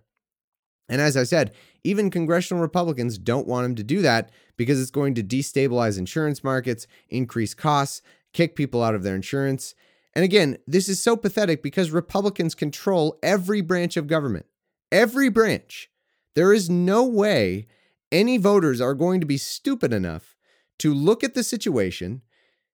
[0.89, 4.91] And as I said, even congressional Republicans don't want him to do that because it's
[4.91, 8.01] going to destabilize insurance markets, increase costs,
[8.33, 9.75] kick people out of their insurance.
[10.13, 14.47] And again, this is so pathetic because Republicans control every branch of government.
[14.91, 15.89] Every branch.
[16.35, 17.67] There is no way
[18.11, 20.35] any voters are going to be stupid enough
[20.79, 22.23] to look at the situation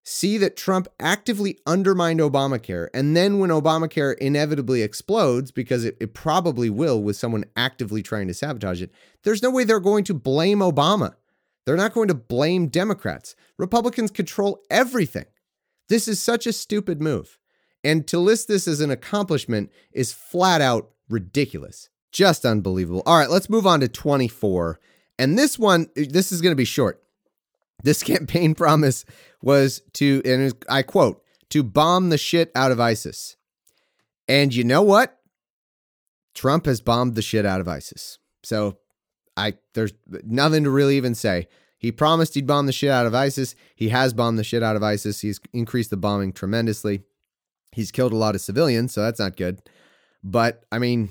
[0.05, 2.87] see that Trump actively undermined Obamacare.
[2.93, 8.27] And then when Obamacare inevitably explodes, because it, it, probably will with someone actively trying
[8.27, 8.91] to sabotage it,
[9.23, 11.15] there's no way they're going to blame Obama.
[11.65, 13.35] They're not going to blame Democrats.
[13.57, 15.25] Republicans control everything.
[15.89, 17.39] This is such a stupid move.
[17.83, 21.89] And to list this as an accomplishment is flat out ridiculous.
[22.11, 23.01] Just unbelievable.
[23.07, 24.79] All right, let's move on to 24.
[25.17, 27.01] And this one, this is going to be short.
[27.83, 29.05] This campaign promise
[29.41, 33.37] was to, and I quote, to bomb the shit out of ISIS.
[34.27, 35.19] And you know what?
[36.33, 38.19] Trump has bombed the shit out of ISIS.
[38.43, 38.77] So
[39.37, 41.47] I there's nothing to really even say.
[41.77, 43.55] He promised he'd bomb the shit out of ISIS.
[43.75, 45.21] He has bombed the shit out of ISIS.
[45.21, 47.03] He's increased the bombing tremendously.
[47.71, 49.61] He's killed a lot of civilians, so that's not good.
[50.23, 51.09] But I mean,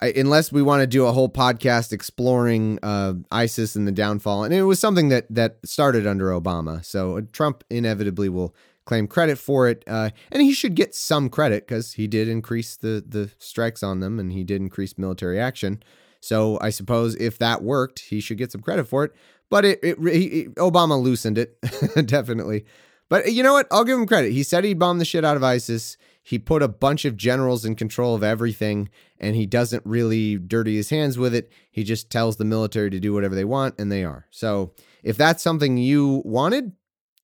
[0.00, 4.54] Unless we want to do a whole podcast exploring uh, ISIS and the downfall, and
[4.54, 6.84] it was something that that started under Obama.
[6.84, 11.28] So uh, Trump inevitably will claim credit for it, uh, and he should get some
[11.28, 15.40] credit because he did increase the the strikes on them, and he did increase military
[15.40, 15.82] action.
[16.20, 19.12] So I suppose if that worked, he should get some credit for it.
[19.50, 21.58] But it, it, he, Obama loosened it
[22.06, 22.66] definitely.
[23.08, 23.66] But you know what?
[23.70, 24.32] I'll give him credit.
[24.32, 25.96] He said he'd bomb the shit out of ISIS.
[26.28, 30.76] He put a bunch of generals in control of everything, and he doesn't really dirty
[30.76, 31.50] his hands with it.
[31.70, 34.26] He just tells the military to do whatever they want, and they are.
[34.28, 36.72] So if that's something you wanted,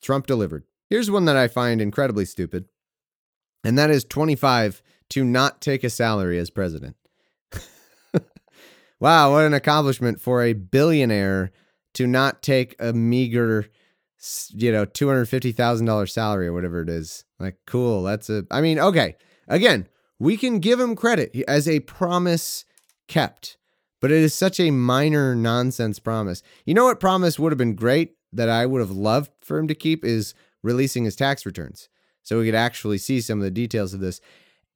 [0.00, 0.64] Trump delivered.
[0.88, 2.64] Here's one that I find incredibly stupid,
[3.62, 6.96] and that is 25 to not take a salary as president.
[9.00, 11.52] wow, what an accomplishment for a billionaire
[11.92, 13.66] to not take a meager,
[14.48, 17.26] you know, $250,000 salary or whatever it is.
[17.38, 18.02] Like, cool.
[18.02, 19.16] That's a, I mean, okay.
[19.48, 22.64] Again, we can give him credit as a promise
[23.08, 23.56] kept,
[24.00, 26.42] but it is such a minor nonsense promise.
[26.64, 29.68] You know what promise would have been great that I would have loved for him
[29.68, 31.88] to keep is releasing his tax returns
[32.22, 34.20] so we could actually see some of the details of this.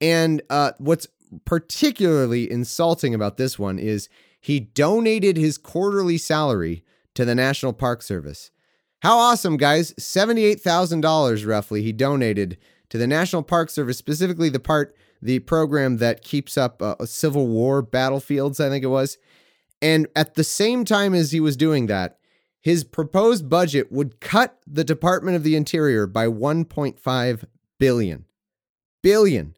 [0.01, 1.09] And uh, what's
[1.45, 4.09] particularly insulting about this one is
[4.41, 8.51] he donated his quarterly salary to the National Park Service.
[9.01, 9.93] How awesome, guys!
[9.95, 12.59] $78,000 roughly he donated
[12.89, 17.47] to the National Park Service, specifically the part, the program that keeps up uh, Civil
[17.47, 19.19] War battlefields, I think it was.
[19.81, 22.19] And at the same time as he was doing that,
[22.61, 27.45] his proposed budget would cut the Department of the Interior by 1.5
[27.79, 28.25] billion.
[29.03, 29.57] Billion.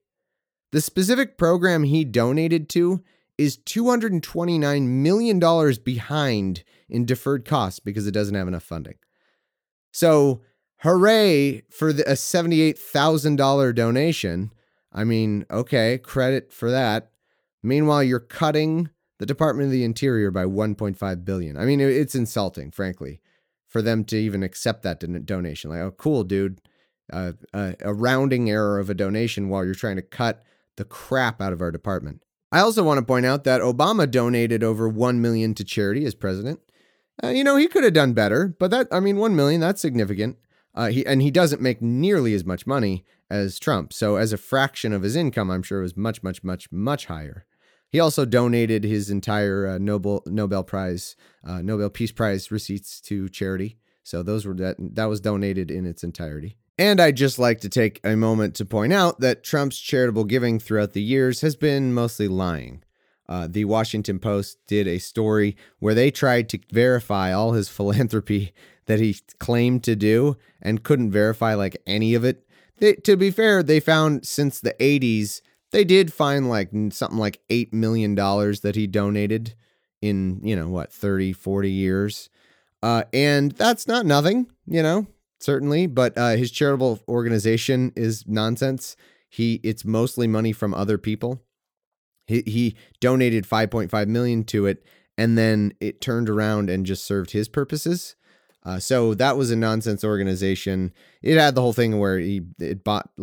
[0.73, 3.03] The specific program he donated to
[3.39, 8.97] is $229 million behind in deferred costs because it doesn't have enough funding.
[9.93, 10.43] So,
[10.79, 14.53] hooray for the, a $78,000 donation.
[14.93, 17.11] I mean, okay, credit for that.
[17.63, 21.57] Meanwhile, you're cutting the Department of the Interior by 1.5 billion.
[21.57, 23.21] I mean, it's insulting, frankly,
[23.69, 25.71] for them to even accept that donation.
[25.71, 26.61] Like, oh, cool, dude.
[27.13, 30.43] Uh, uh, a rounding error of a donation while you're trying to cut
[30.77, 32.23] the crap out of our department.
[32.53, 36.15] I also want to point out that Obama donated over 1 million to charity as
[36.15, 36.61] president.
[37.23, 39.81] Uh, you know, he could have done better, but that I mean 1 million, that's
[39.81, 40.39] significant.
[40.75, 43.93] Uh, he and he doesn't make nearly as much money as Trump.
[43.93, 47.07] So as a fraction of his income, I'm sure it was much much much much
[47.07, 47.45] higher.
[47.89, 53.29] He also donated his entire uh, Nobel Nobel Prize, uh, Nobel Peace Prize receipts to
[53.29, 53.79] charity.
[54.05, 56.57] So those were that that was donated in its entirety.
[56.79, 60.59] And I'd just like to take a moment to point out that Trump's charitable giving
[60.59, 62.83] throughout the years has been mostly lying.
[63.31, 68.53] Uh, the Washington Post did a story where they tried to verify all his philanthropy
[68.87, 72.45] that he claimed to do and couldn't verify like any of it.
[72.79, 77.41] They, to be fair, they found since the 80s, they did find like something like
[77.49, 79.55] $8 million that he donated
[80.03, 82.31] in, you know, what, 30, 40 years.
[82.83, 85.07] Uh, and that's not nothing, you know,
[85.39, 88.97] certainly, but uh, his charitable organization is nonsense.
[89.29, 91.41] He it's mostly money from other people.
[92.31, 94.85] He he donated 5.5 million to it
[95.19, 98.15] and then it turned around and just served his purposes.
[98.65, 100.93] Uh, so that was a nonsense organization.
[101.23, 103.11] It had the whole thing where he it bought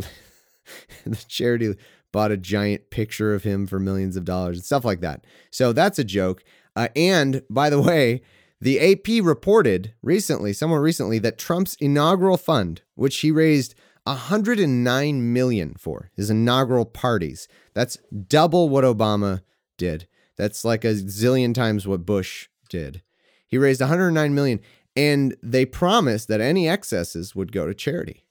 [1.06, 1.74] the charity
[2.12, 5.26] bought a giant picture of him for millions of dollars and stuff like that.
[5.52, 6.44] So that's a joke.
[6.76, 8.22] Uh, and by the way,
[8.60, 13.76] the AP reported recently, somewhere recently, that Trump's inaugural fund, which he raised
[14.08, 19.42] 109 million for his inaugural parties, that's double what Obama
[19.78, 20.08] did.
[20.38, 23.02] That's like a zillion times what Bush did.
[23.48, 24.60] He raised 109 million
[24.96, 28.26] and they promised that any excesses would go to charity.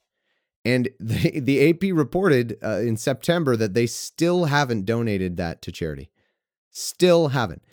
[0.65, 6.11] And the, AP reported uh, in September that they still haven't donated that to charity.
[6.71, 7.63] Still haven't.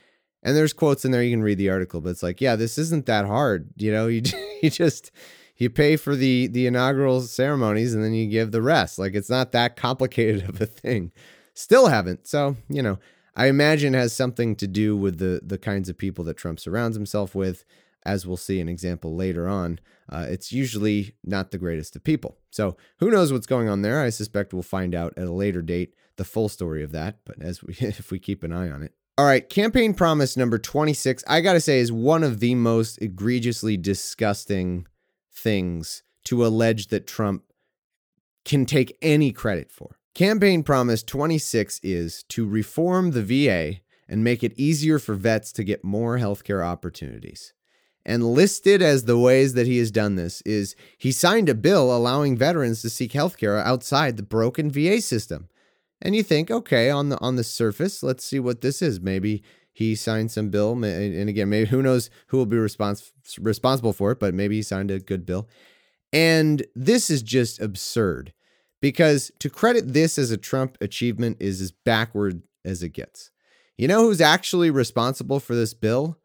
[0.43, 1.23] And there's quotes in there.
[1.23, 3.71] You can read the article, but it's like, yeah, this isn't that hard.
[3.77, 4.23] You know, you
[4.62, 5.11] you just
[5.57, 8.99] you pay for the the inaugural ceremonies and then you give the rest.
[8.99, 11.12] Like it's not that complicated of a thing.
[11.55, 12.27] Still haven't.
[12.27, 12.99] So you know,
[13.37, 16.97] I imagine has something to do with the the kinds of people that Trump surrounds
[16.97, 17.64] himself with.
[18.07, 22.37] As we'll see an example later on, uh, it's usually not the greatest of people.
[22.51, 24.03] So who knows what's going on there?
[24.03, 27.21] I suspect we'll find out at a later date the full story of that.
[27.25, 28.93] But as we if we keep an eye on it.
[29.17, 33.01] All right, campaign promise number 26, I got to say, is one of the most
[33.01, 34.88] egregiously disgusting
[35.35, 37.44] things to allege that Trump
[38.44, 39.99] can take any credit for.
[40.14, 45.64] Campaign promise 26 is to reform the VA and make it easier for vets to
[45.64, 47.53] get more healthcare opportunities.
[48.07, 51.94] And listed as the ways that he has done this is he signed a bill
[51.94, 55.49] allowing veterans to seek healthcare outside the broken VA system
[56.05, 59.00] and you think, okay, on the on the surface, let's see what this is.
[59.00, 59.42] Maybe
[59.75, 63.10] he signed some bill, and again, maybe who knows who will be respons-
[63.40, 65.48] responsible for it, but maybe he signed a good bill.
[66.12, 68.33] And this is just absurd
[68.81, 73.33] because to credit this as a Trump achievement is as backward as it gets.
[73.77, 76.18] You know who's actually responsible for this bill?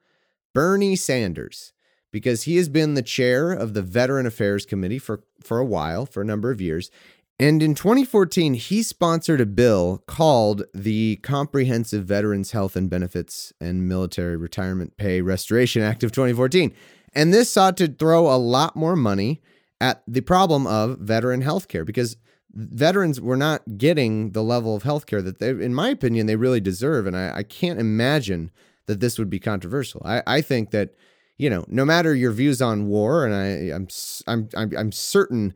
[0.53, 1.73] Bernie Sanders,
[2.11, 6.05] because he has been the chair of the Veteran Affairs Committee for, for a while,
[6.05, 6.91] for a number of years,
[7.39, 13.87] and in 2014, he sponsored a bill called the Comprehensive Veterans Health and Benefits and
[13.87, 16.73] Military Retirement Pay Restoration Act of 2014.
[17.13, 19.41] And this sought to throw a lot more money
[19.79, 22.17] at the problem of veteran health care because
[22.53, 26.35] veterans were not getting the level of health care that they, in my opinion, they
[26.35, 27.07] really deserve.
[27.07, 28.51] And I, I can't imagine
[28.87, 30.01] that this would be controversial.
[30.03, 30.95] I, I think that,
[31.37, 33.87] you know, no matter your views on war, and I, I'm,
[34.27, 35.53] I'm, I'm, certain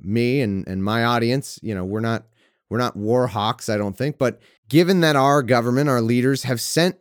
[0.00, 2.26] me and, and my audience, you know, we're not,
[2.68, 4.18] we're not war hawks, I don't think.
[4.18, 6.96] But given that our government, our leaders have sent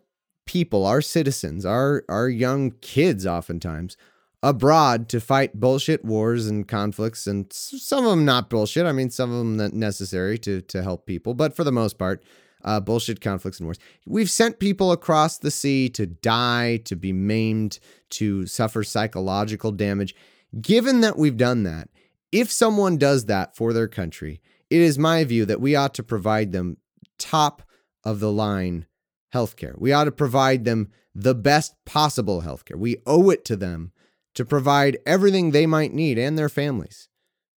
[0.46, 3.98] people, our citizens, our, our young kids oftentimes
[4.46, 8.86] abroad to fight bullshit wars and conflicts, and some of them not bullshit.
[8.86, 12.24] I mean, some of them necessary to to help people, but for the most part,
[12.64, 13.80] uh, bullshit conflicts and wars.
[14.06, 17.80] We've sent people across the sea to die, to be maimed,
[18.12, 20.16] to suffer psychological damage.
[20.62, 21.90] Given that we've done that,
[22.32, 26.04] if someone does that for their country, it is my view that we ought to
[26.04, 26.78] provide them
[27.18, 27.64] top
[28.04, 28.86] of the line
[29.34, 29.78] healthcare.
[29.78, 32.78] We ought to provide them the best possible healthcare.
[32.78, 33.92] We owe it to them
[34.34, 37.08] to provide everything they might need and their families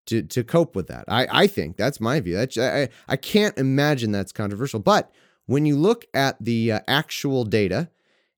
[0.07, 1.05] to, to cope with that.
[1.09, 2.37] I, I think that's my view.
[2.37, 4.81] That's, I, I can't imagine that's controversial.
[4.81, 5.11] But
[5.47, 7.91] when you look at the uh, actual data,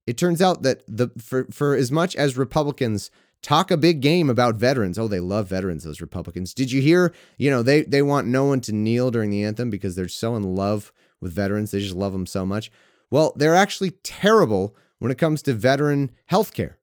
[0.07, 3.11] it turns out that the for, for as much as Republicans
[3.43, 6.55] talk a big game about veterans, oh, they love veterans, those Republicans.
[6.55, 9.71] Did you hear, you know, they, they want no one to kneel during the anthem
[9.71, 11.71] because they're so in love with veterans.
[11.71, 12.71] They just love them so much.
[13.11, 16.79] Well, they're actually terrible when it comes to veteran health care.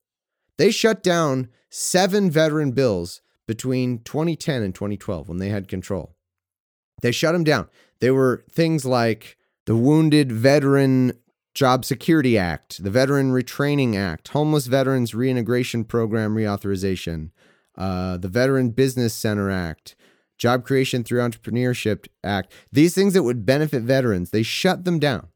[0.57, 6.15] They shut down seven veteran bills between 2010 and 2012 when they had control.
[7.01, 7.69] They shut them down.
[7.99, 11.13] They were things like the Wounded Veteran
[11.57, 17.31] Job Security Act, the Veteran Retraining Act, Homeless Veterans Reintegration Program Reauthorization,
[17.75, 19.95] uh, the Veteran Business Center Act,
[20.37, 22.53] Job Creation Through Entrepreneurship Act.
[22.71, 25.29] These things that would benefit veterans, they shut them down.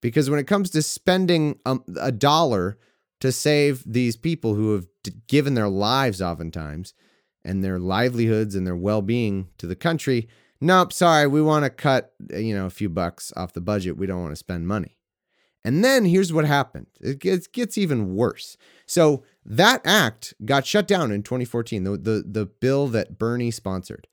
[0.00, 2.78] Because when it comes to spending a, um, a dollar
[3.18, 4.86] to save these people who have
[5.26, 6.94] given their lives oftentimes
[7.44, 10.28] and their livelihoods and their well-being to the country
[10.60, 13.96] nope sorry we want to cut you know a few bucks off the budget.
[13.96, 14.98] We don't want to spend money
[15.64, 16.86] and then here's what happened.
[17.00, 18.56] It gets, gets even worse.
[18.86, 24.06] So that act got shut down in 2014 the, the, the bill that bernie sponsored.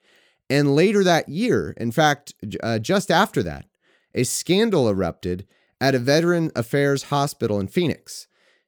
[0.49, 3.65] And later that year in fact uh, just after that
[4.13, 5.47] a scandal erupted
[5.79, 8.27] at a veteran affairs hospital in phoenix.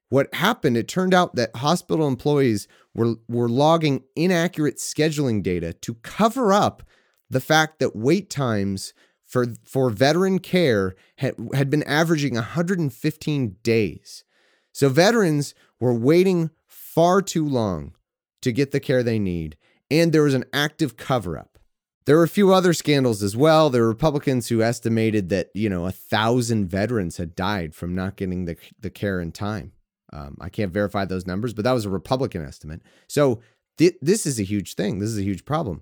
[0.09, 5.95] What happened, it turned out that hospital employees were, were logging inaccurate scheduling data to
[5.95, 6.83] cover up
[7.29, 8.93] the fact that wait times
[9.33, 14.23] for, for veteran care had, had been averaging 115 days.
[14.71, 17.95] So veterans were waiting far too long
[18.43, 19.57] to get the care they need,
[19.89, 21.57] and there was an active cover up.
[22.05, 23.71] There were a few other scandals as well.
[23.71, 28.17] There were Republicans who estimated that, you know, a thousand veterans had died from not
[28.17, 29.71] getting the, the care in time.
[30.11, 32.83] Um, I can't verify those numbers, but that was a Republican estimate.
[33.07, 33.41] So
[33.79, 34.99] th- this is a huge thing.
[34.99, 35.81] This is a huge problem.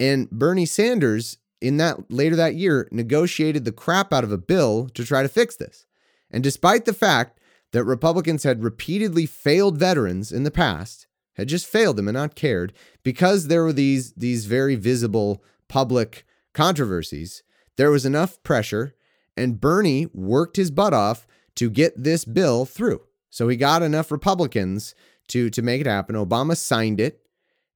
[0.00, 4.88] And Bernie Sanders, in that later that year, negotiated the crap out of a bill
[4.94, 5.86] to try to fix this.
[6.30, 7.40] And despite the fact
[7.72, 12.34] that Republicans had repeatedly failed veterans in the past, had just failed them and not
[12.34, 17.42] cared, because there were these these very visible public controversies,
[17.76, 18.94] there was enough pressure,
[19.36, 23.02] and Bernie worked his butt off to get this bill through.
[23.30, 24.94] So he got enough Republicans
[25.28, 26.16] to to make it happen.
[26.16, 27.20] Obama signed it.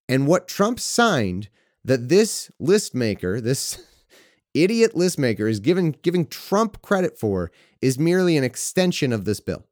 [0.09, 1.49] And what Trump signed
[1.85, 3.83] that this list maker, this
[4.55, 9.41] idiot list maker is giving giving Trump credit for is merely an extension of this
[9.41, 9.66] bill.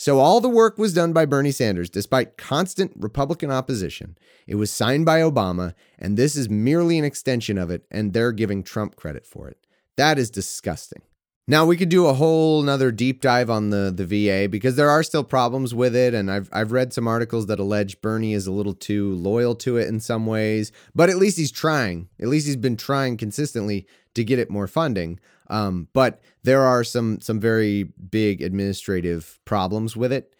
[0.00, 4.16] So all the work was done by Bernie Sanders despite constant Republican opposition.
[4.46, 8.32] It was signed by Obama and this is merely an extension of it and they're
[8.32, 9.58] giving Trump credit for it.
[9.96, 11.02] That is disgusting.
[11.50, 14.90] Now we could do a whole another deep dive on the the VA because there
[14.90, 18.46] are still problems with it, and I've I've read some articles that allege Bernie is
[18.46, 22.10] a little too loyal to it in some ways, but at least he's trying.
[22.20, 25.20] At least he's been trying consistently to get it more funding.
[25.48, 30.36] Um, but there are some some very big administrative problems with it.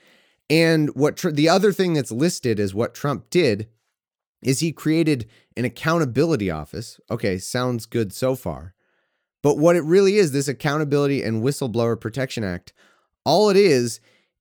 [0.51, 3.69] And what tr- the other thing that's listed as what Trump did
[4.43, 7.01] is he created an accountability office.
[7.11, 8.75] Okay, sounds good so far.
[9.43, 12.73] But what it really is, this Accountability and Whistleblower Protection Act,
[13.25, 14.01] all it is,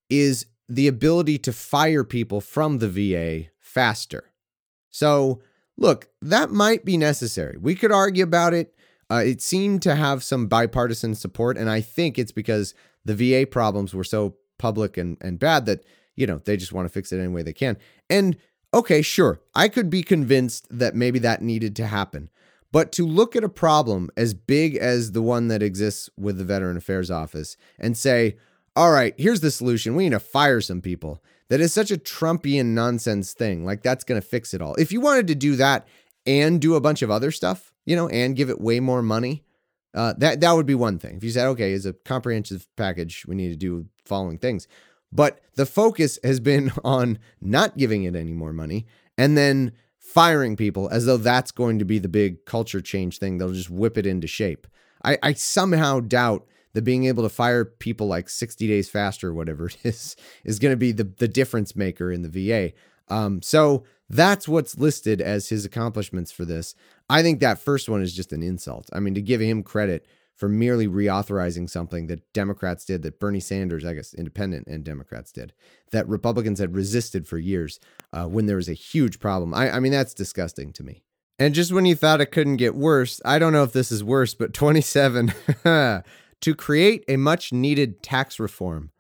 [0.09, 4.31] is the ability to fire people from the VA faster.
[4.89, 5.41] So,
[5.77, 7.57] look, that might be necessary.
[7.57, 8.73] We could argue about it.
[9.09, 12.73] Uh, it seemed to have some bipartisan support, and I think it's because
[13.05, 15.85] the VA problems were so public and, and bad that,
[16.15, 17.77] you know, they just want to fix it any way they can.
[18.09, 18.35] And
[18.73, 22.29] okay, sure, I could be convinced that maybe that needed to happen.
[22.71, 26.43] But to look at a problem as big as the one that exists with the
[26.43, 28.37] Veteran Affairs Office and say,
[28.75, 29.95] all right, here's the solution.
[29.95, 31.23] We need to fire some people.
[31.49, 33.65] that is such a Trumpian nonsense thing.
[33.65, 34.75] Like that's going to fix it all.
[34.75, 35.87] If you wanted to do that
[36.25, 39.45] and do a bunch of other stuff, you know, and give it way more money,
[39.93, 41.15] uh, that that would be one thing.
[41.15, 44.67] If you said, okay, as a comprehensive package, we need to do following things.
[45.11, 48.85] But the focus has been on not giving it any more money
[49.17, 49.71] and then
[50.07, 53.37] firing people as though that's going to be the big culture change thing.
[53.37, 54.65] They'll just whip it into shape.
[55.03, 59.33] I, I somehow doubt that being able to fire people like 60 days faster or
[59.33, 62.71] whatever it is is going to be the, the difference maker in the VA.
[63.13, 66.73] Um, so that's what's listed as his accomplishments for this.
[67.09, 68.89] I think that first one is just an insult.
[68.93, 70.05] I mean, to give him credit
[70.37, 75.31] for merely reauthorizing something that Democrats did, that Bernie Sanders, I guess, independent and Democrats
[75.31, 75.51] did,
[75.91, 77.79] that Republicans had resisted for years
[78.13, 79.53] uh, when there was a huge problem.
[79.53, 81.03] I, I mean, that's disgusting to me.
[81.39, 84.03] And just when you thought it couldn't get worse, I don't know if this is
[84.03, 85.33] worse, but 27
[85.63, 88.91] to create a much needed tax reform.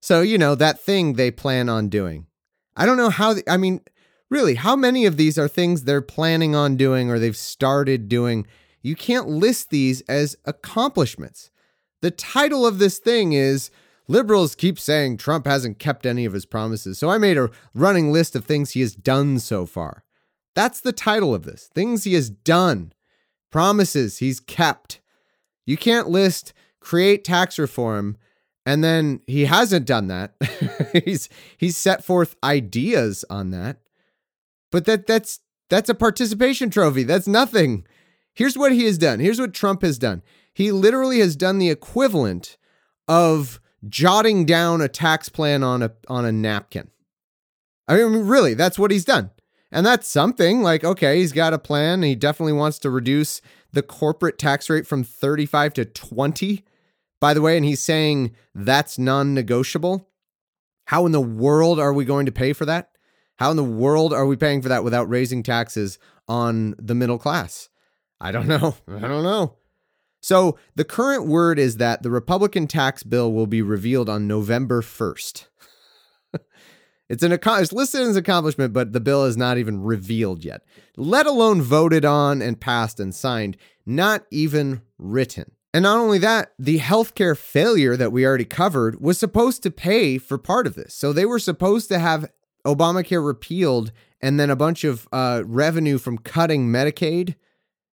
[0.00, 2.26] So, you know, that thing they plan on doing.
[2.74, 3.82] I don't know how, the, I mean,
[4.30, 8.46] really, how many of these are things they're planning on doing or they've started doing?
[8.82, 11.50] You can't list these as accomplishments.
[12.02, 13.70] The title of this thing is
[14.10, 16.98] Liberals keep saying Trump hasn't kept any of his promises.
[16.98, 20.02] So I made a running list of things he has done so far.
[20.56, 22.92] That's the title of this things he has done,
[23.52, 25.00] promises he's kept.
[25.64, 28.16] You can't list create tax reform
[28.66, 30.34] and then he hasn't done that.
[31.04, 33.78] he's he's set forth ideas on that.
[34.72, 37.04] But that that's that's a participation trophy.
[37.04, 37.86] That's nothing.
[38.40, 39.20] Here's what he has done.
[39.20, 40.22] Here's what Trump has done.
[40.54, 42.56] He literally has done the equivalent
[43.06, 46.88] of jotting down a tax plan on a on a napkin.
[47.86, 49.28] I mean, really, that's what he's done.
[49.70, 52.02] And that's something like, okay, he's got a plan.
[52.02, 53.42] He definitely wants to reduce
[53.74, 56.64] the corporate tax rate from 35 to 20
[57.20, 60.08] by the way, and he's saying that's non negotiable.
[60.86, 62.92] How in the world are we going to pay for that?
[63.36, 67.18] How in the world are we paying for that without raising taxes on the middle
[67.18, 67.69] class?
[68.20, 68.76] I don't know.
[68.88, 69.56] I don't know.
[70.20, 74.82] So the current word is that the Republican tax bill will be revealed on November
[74.82, 75.46] 1st.
[77.08, 80.62] it's an it's listed as an accomplishment, but the bill is not even revealed yet,
[80.96, 83.56] let alone voted on and passed and signed,
[83.86, 85.52] not even written.
[85.72, 90.18] And not only that, the healthcare failure that we already covered was supposed to pay
[90.18, 90.94] for part of this.
[90.94, 92.30] So they were supposed to have
[92.66, 97.36] Obamacare repealed and then a bunch of uh, revenue from cutting Medicaid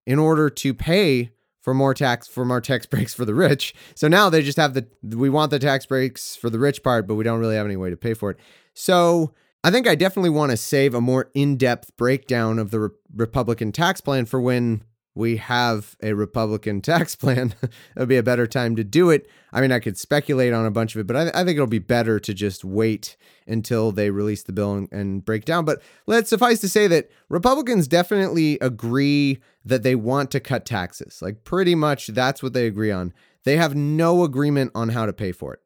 [0.06, 1.32] in order to pay
[1.62, 3.74] for more tax for more tax breaks for the rich.
[3.96, 7.08] So now they just have the we want the tax breaks for the rich part,
[7.08, 8.38] but we don't really have any way to pay for it.
[8.74, 9.34] So
[9.64, 13.72] I think I definitely want to save a more in-depth breakdown of the Re- Republican
[13.72, 14.84] tax plan for when
[15.16, 19.28] we have a Republican tax plan, it would be a better time to do it.
[19.52, 21.68] I mean, I could speculate on a bunch of it, but I, I think it'll
[21.68, 23.16] be better to just wait
[23.48, 25.66] until they release the bill and, and, break down.
[25.66, 31.22] But let's suffice to say that Republicans definitely agree that they want to cut taxes.
[31.22, 33.14] Like, pretty much that's what they agree on.
[33.44, 35.60] They have no agreement on how to pay for it.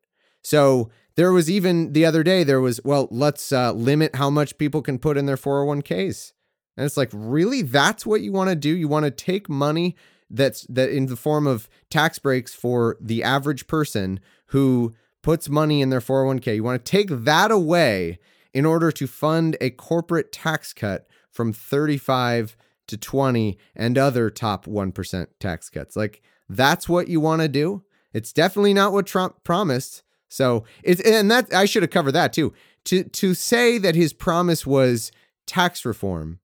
[0.44, 4.58] So, there was even the other day, there was, well, let's uh, limit how much
[4.58, 6.32] people can put in their 401ks.
[6.80, 7.62] And it's like, really?
[7.62, 8.70] That's what you want to do?
[8.70, 9.98] You want to take money
[10.30, 15.82] that's that in the form of tax breaks for the average person who puts money
[15.82, 16.56] in their 401k.
[16.56, 18.18] You want to take that away
[18.54, 22.56] in order to fund a corporate tax cut from 35
[22.88, 25.98] to 20 and other top 1% tax cuts.
[25.98, 27.84] Like that's what you want to do?
[28.14, 30.02] It's definitely not what Trump promised.
[30.30, 32.54] So, it's and that I should have covered that too.
[32.86, 35.12] To to say that his promise was
[35.46, 36.40] tax reform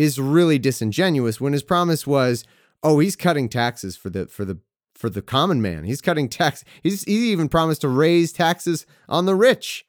[0.00, 2.44] is really disingenuous when his promise was,
[2.82, 4.58] oh, he's cutting taxes for the for the
[4.94, 5.84] for the common man.
[5.84, 6.64] He's cutting tax.
[6.82, 9.84] He's he even promised to raise taxes on the rich.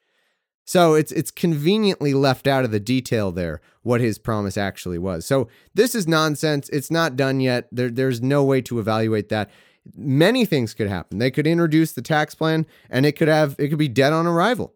[0.64, 5.24] So it's it's conveniently left out of the detail there what his promise actually was.
[5.26, 6.68] So this is nonsense.
[6.68, 7.68] It's not done yet.
[7.72, 9.50] There, there's no way to evaluate that.
[9.96, 11.18] Many things could happen.
[11.18, 14.26] They could introduce the tax plan and it could have it could be dead on
[14.26, 14.74] arrival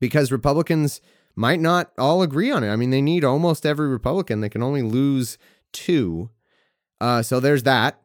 [0.00, 1.00] because Republicans
[1.36, 2.70] might not all agree on it.
[2.70, 4.40] I mean, they need almost every Republican.
[4.40, 5.38] They can only lose
[5.72, 6.30] two.
[7.00, 8.00] Uh, so there's that.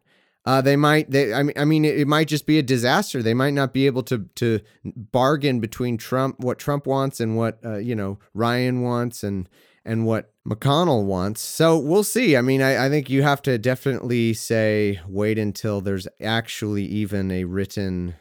[0.46, 1.10] Uh, they might.
[1.10, 1.34] They.
[1.34, 1.56] I mean.
[1.58, 1.86] I mean.
[1.86, 3.24] It, it, might just be a disaster.
[3.24, 7.60] They might not be able to to bargain between Trump, what Trump wants, and what
[7.66, 9.50] uh, you know Ryan wants, and
[9.84, 11.42] and what McConnell wants.
[11.42, 12.38] So we'll see.
[12.38, 17.32] I mean, I, I think you have to definitely say wait until there's actually even
[17.32, 18.16] a written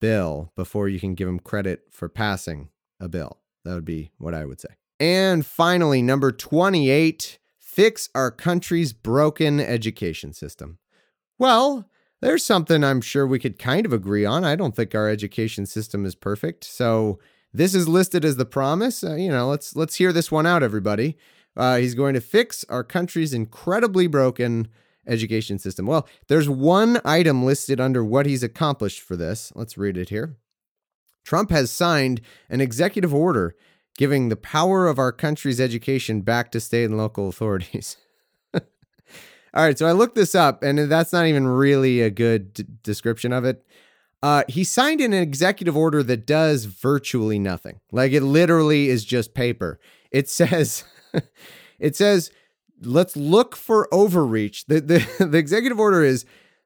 [0.00, 2.68] bill before you can give them credit for passing
[3.00, 3.38] a bill.
[3.68, 4.70] That would be what I would say.
[4.98, 10.78] And finally, number 28 fix our country's broken education system.
[11.38, 11.86] Well,
[12.22, 14.42] there's something I'm sure we could kind of agree on.
[14.42, 16.64] I don't think our education system is perfect.
[16.64, 17.18] So
[17.52, 19.04] this is listed as the promise.
[19.04, 21.18] Uh, you know, let's let's hear this one out, everybody.
[21.54, 24.68] Uh, he's going to fix our country's incredibly broken
[25.06, 25.84] education system.
[25.84, 29.52] Well, there's one item listed under what he's accomplished for this.
[29.54, 30.38] Let's read it here.
[31.28, 33.54] Trump has signed an executive order
[33.98, 37.98] giving the power of our country's education back to state and local authorities.
[38.54, 38.62] All
[39.54, 43.34] right, so I looked this up, and that's not even really a good d- description
[43.34, 43.62] of it.
[44.22, 47.80] Uh, he signed an executive order that does virtually nothing.
[47.92, 49.78] Like it literally is just paper.
[50.10, 50.84] It says,
[51.78, 52.30] it says,
[52.80, 54.64] let's look for overreach.
[54.64, 56.24] The, the, the executive order is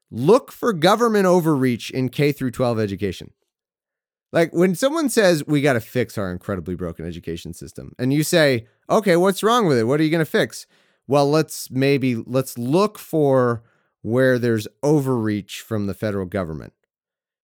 [0.09, 3.31] look for government overreach in K through 12 education.
[4.33, 8.23] Like when someone says we got to fix our incredibly broken education system, and you
[8.23, 9.83] say, okay, what's wrong with it?
[9.83, 10.65] What are you going to fix?
[11.07, 13.61] Well, let's maybe let's look for
[14.01, 16.73] where there's overreach from the federal government.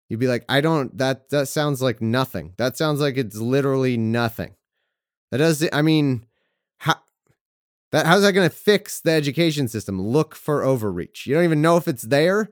[0.09, 2.55] You'd be like, I don't that that sounds like nothing.
[2.57, 4.57] That sounds like it's literally nothing.
[5.31, 6.27] That does I mean,
[6.79, 6.97] how
[7.93, 10.03] that how's that going to fix the education system?
[10.03, 11.29] Look for overreach.
[11.29, 12.51] You don't even know if it's there.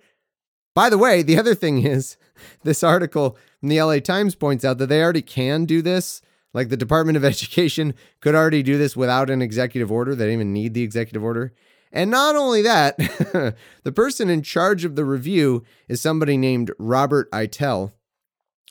[0.74, 2.16] By the way, the other thing is
[2.62, 6.22] this article from the LA Times points out that they already can do this.
[6.52, 10.14] Like the Department of Education could already do this without an executive order.
[10.14, 11.52] They don't even need the executive order.
[11.92, 12.96] And not only that,
[13.82, 17.92] the person in charge of the review is somebody named Robert Eitel,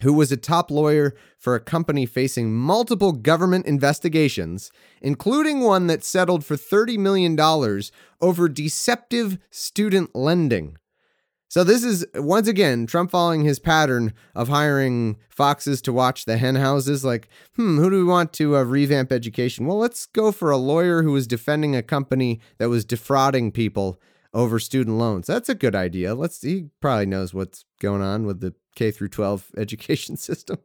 [0.02, 4.72] who was a top lawyer for a company facing multiple government investigations,
[5.02, 7.38] including one that settled for $30 million
[8.22, 10.78] over deceptive student lending.
[11.50, 16.38] So this is once again Trump following his pattern of hiring foxes to watch the
[16.38, 17.04] hen houses.
[17.04, 19.66] Like, hmm, who do we want to uh, revamp education?
[19.66, 24.00] Well, let's go for a lawyer who was defending a company that was defrauding people
[24.32, 25.26] over student loans.
[25.26, 26.14] That's a good idea.
[26.14, 26.40] Let's.
[26.40, 30.60] He probably knows what's going on with the K through 12 education system.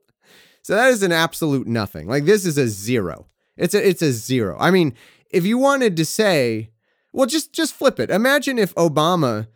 [0.61, 2.09] So that is an absolute nothing.
[2.09, 3.27] Like this is a zero.
[3.57, 4.59] It's a it's a zero.
[4.61, 4.93] I mean,
[5.31, 6.73] if you wanted to say,
[7.11, 8.11] well, just just flip it.
[8.11, 9.47] Imagine if Obama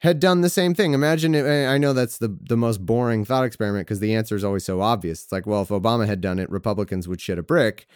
[0.00, 0.92] had done the same thing.
[0.92, 4.44] Imagine it, I know that's the the most boring thought experiment because the answer is
[4.44, 5.24] always so obvious.
[5.24, 7.86] It's like, well, if Obama had done it, Republicans would shit a brick.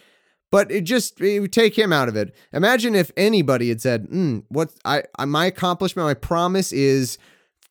[0.51, 2.35] But it just it would take him out of it.
[2.51, 7.17] Imagine if anybody had said, mm, "What I, I my accomplishment, my promise is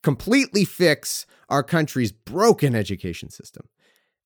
[0.02, 3.68] completely fix our country's broken education system,"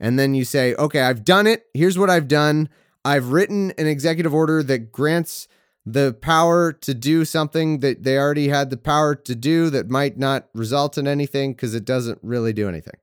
[0.00, 1.66] and then you say, "Okay, I've done it.
[1.74, 2.70] Here's what I've done.
[3.04, 5.48] I've written an executive order that grants
[5.88, 10.18] the power to do something that they already had the power to do that might
[10.18, 12.96] not result in anything because it doesn't really do anything.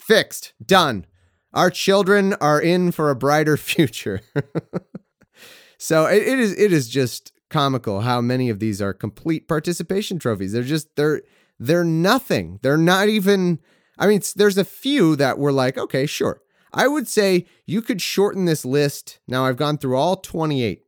[0.00, 1.04] Fixed, done.
[1.52, 4.20] Our children are in for a brighter future.
[5.78, 10.20] so it, it is it is just comical how many of these are complete participation
[10.20, 10.52] trophies.
[10.52, 11.22] They're just they're
[11.58, 12.60] they're nothing.
[12.62, 13.58] They're not even
[13.98, 16.40] I mean there's a few that were like, okay, sure.
[16.72, 19.18] I would say you could shorten this list.
[19.26, 20.84] Now I've gone through all 28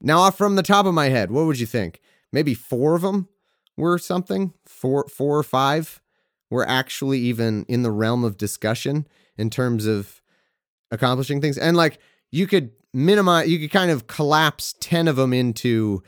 [0.00, 2.00] now, off from the top of my head, what would you think?
[2.32, 3.28] Maybe four of them
[3.76, 4.52] were something.
[4.66, 6.00] Four, four or five
[6.50, 10.22] were actually even in the realm of discussion in terms of
[10.90, 11.58] accomplishing things.
[11.58, 11.98] And like
[12.30, 16.02] you could minimize, you could kind of collapse ten of them into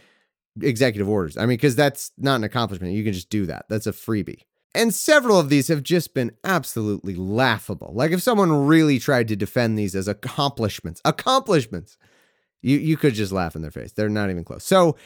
[0.62, 1.36] executive orders.
[1.36, 2.95] I mean, because that's not an accomplishment.
[2.95, 3.66] You can just do that.
[3.68, 4.43] That's a freebie.
[4.74, 7.91] And several of these have just been absolutely laughable.
[7.93, 11.97] Like if someone really tried to defend these as accomplishments, accomplishments,
[12.62, 13.92] you you could just laugh in their face.
[13.92, 14.64] They're not even close.
[14.64, 14.96] So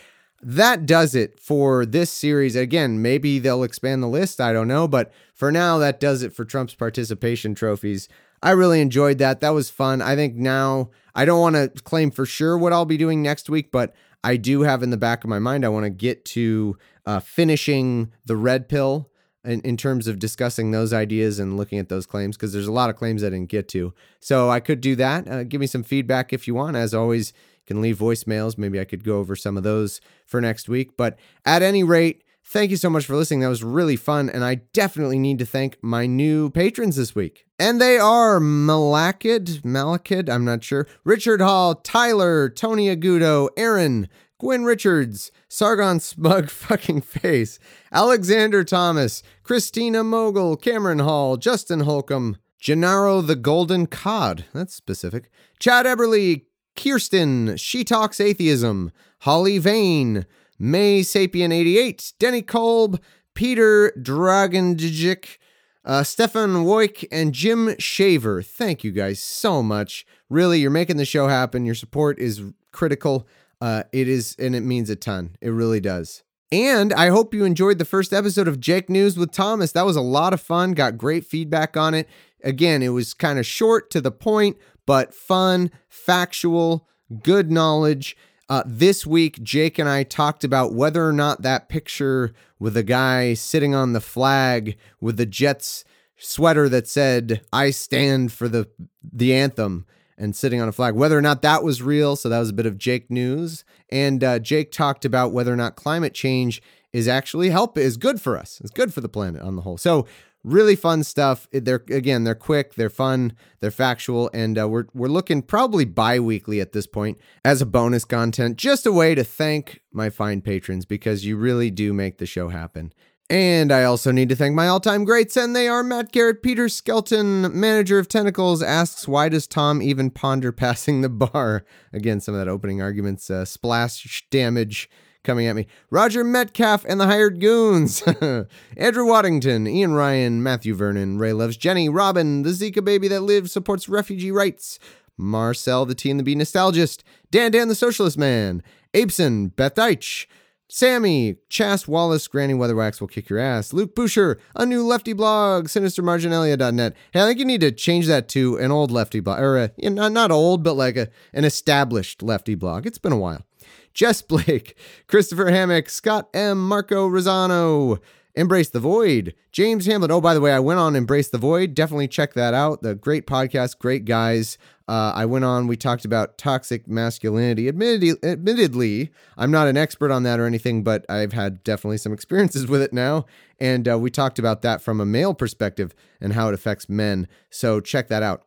[0.42, 2.54] that does it for this series.
[2.54, 4.40] Again, maybe they'll expand the list.
[4.40, 4.86] I don't know.
[4.86, 8.08] But for now, that does it for Trump's participation trophies.
[8.42, 9.40] I really enjoyed that.
[9.40, 10.02] That was fun.
[10.02, 13.48] I think now I don't want to claim for sure what I'll be doing next
[13.48, 16.24] week, but I do have in the back of my mind, I want to get
[16.26, 16.76] to
[17.06, 19.10] uh, finishing the red pill
[19.44, 22.72] in, in terms of discussing those ideas and looking at those claims because there's a
[22.72, 23.92] lot of claims I didn't get to.
[24.20, 25.28] So I could do that.
[25.28, 26.76] Uh, give me some feedback if you want.
[26.76, 28.58] As always, you can leave voicemails.
[28.58, 30.96] Maybe I could go over some of those for next week.
[30.96, 33.40] But at any rate, Thank you so much for listening.
[33.40, 34.28] That was really fun.
[34.28, 37.46] And I definitely need to thank my new patrons this week.
[37.58, 44.08] And they are Malakid, Malakid, I'm not sure, Richard Hall, Tyler, Tony Agudo, Aaron,
[44.38, 47.58] Gwen Richards, Sargon Smug Fucking Face,
[47.92, 55.30] Alexander Thomas, Christina Mogul, Cameron Hall, Justin Holcomb, Gennaro the Golden Cod, that's specific,
[55.60, 60.26] Chad Eberly, Kirsten, She Talks Atheism, Holly Vane,
[60.58, 63.00] May Sapien 88, Denny Kolb,
[63.34, 65.38] Peter Dragondigic,
[65.84, 68.42] uh, Stefan Woik, and Jim Shaver.
[68.42, 70.06] Thank you guys so much.
[70.30, 71.66] Really, you're making the show happen.
[71.66, 73.26] Your support is critical.
[73.64, 75.36] Uh, it is, and it means a ton.
[75.40, 76.22] It really does.
[76.52, 79.72] And I hope you enjoyed the first episode of Jake News with Thomas.
[79.72, 80.72] That was a lot of fun.
[80.72, 82.06] Got great feedback on it.
[82.42, 86.86] Again, it was kind of short to the point, but fun, factual,
[87.22, 88.18] good knowledge.
[88.50, 92.82] Uh, this week, Jake and I talked about whether or not that picture with a
[92.82, 95.86] guy sitting on the flag with the Jets
[96.18, 98.68] sweater that said "I stand for the
[99.02, 99.86] the anthem"
[100.16, 102.16] and sitting on a flag, whether or not that was real.
[102.16, 103.64] So that was a bit of Jake news.
[103.90, 106.62] And uh, Jake talked about whether or not climate change
[106.92, 108.60] is actually help is good for us.
[108.60, 109.76] It's good for the planet on the whole.
[109.76, 110.06] So
[110.44, 111.48] really fun stuff.
[111.50, 116.60] They're again, they're quick, they're fun, they're factual, and uh, we're we're looking probably bi-weekly
[116.60, 120.84] at this point as a bonus content, just a way to thank my fine patrons
[120.84, 122.92] because you really do make the show happen.
[123.34, 126.68] And I also need to thank my all-time greats, and they are Matt Garrett, Peter
[126.68, 131.64] Skelton, manager of Tentacles, asks why does Tom even ponder passing the bar?
[131.92, 134.88] Again, some of that opening arguments, uh, splash damage
[135.24, 135.66] coming at me.
[135.90, 138.02] Roger Metcalf and the Hired Goons.
[138.76, 143.50] Andrew Waddington, Ian Ryan, Matthew Vernon, Ray Loves Jenny, Robin, the Zika baby that lives,
[143.50, 144.78] supports refugee rights.
[145.16, 147.02] Marcel, the T and the B nostalgist.
[147.32, 148.62] Dan Dan, the socialist man.
[148.94, 150.26] Apeson, Beth Deitch.
[150.68, 153.72] Sammy, Chas Wallace, Granny Weatherwax will kick your ass.
[153.72, 156.94] Luke Boucher, a new lefty blog, sinistermarginalia.net.
[157.12, 159.70] Hey, I think you need to change that to an old lefty blog, or a,
[159.90, 162.86] not old, but like a, an established lefty blog.
[162.86, 163.44] It's been a while.
[163.92, 168.00] Jess Blake, Christopher Hammock, Scott M., Marco Rosano,
[168.34, 170.10] Embrace the Void, James Hamlin.
[170.10, 171.74] Oh, by the way, I went on Embrace the Void.
[171.74, 172.82] Definitely check that out.
[172.82, 174.58] The great podcast, great guys.
[174.86, 177.68] Uh, I went on, we talked about toxic masculinity.
[177.68, 182.12] Admittedly, admittedly, I'm not an expert on that or anything, but I've had definitely some
[182.14, 183.24] experiences with it now.
[183.58, 187.28] And uh, we talked about that from a male perspective and how it affects men.
[187.50, 188.44] So check that out.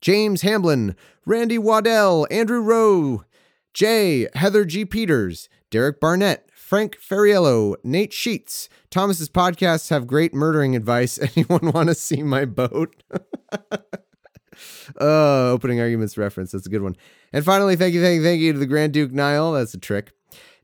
[0.00, 3.24] James Hamblin, Randy Waddell, Andrew Rowe,
[3.74, 4.84] Jay, Heather G.
[4.84, 8.68] Peters, Derek Barnett, Frank Ferriello, Nate Sheets.
[8.90, 11.18] Thomas's podcasts have great murdering advice.
[11.36, 13.02] Anyone want to see my boat?
[15.00, 16.52] uh, opening arguments reference.
[16.52, 16.96] That's a good one.
[17.32, 19.52] And finally, thank you, thank you, thank you to the Grand Duke Niall.
[19.52, 20.12] That's a trick.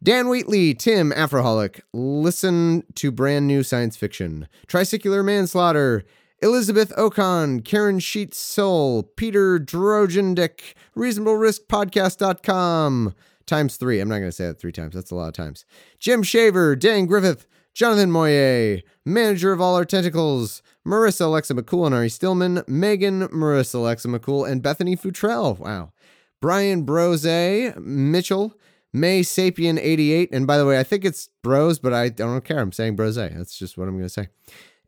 [0.02, 4.46] Dan Wheatley, Tim Afroholic, listen to brand new science fiction.
[4.68, 6.04] Tricycular manslaughter,
[6.42, 13.14] Elizabeth Ocon, Karen Sheets Soul, Peter Drogendick, ReasonableRiskPodcast.com.
[13.46, 14.00] Times three.
[14.00, 14.94] I'm not going to say that three times.
[14.94, 15.64] That's a lot of times.
[15.98, 21.94] Jim Shaver, Dan Griffith, Jonathan Moyer, manager of all our tentacles, Marissa Alexa McCool and
[21.94, 25.58] Ari Stillman, Megan, Marissa Alexa McCool, and Bethany Futrell.
[25.58, 25.92] Wow.
[26.40, 28.54] Brian Brose, Mitchell,
[28.94, 30.30] May Sapien 88.
[30.32, 32.60] And by the way, I think it's Bros, but I don't care.
[32.60, 33.16] I'm saying Brose.
[33.16, 34.28] That's just what I'm going to say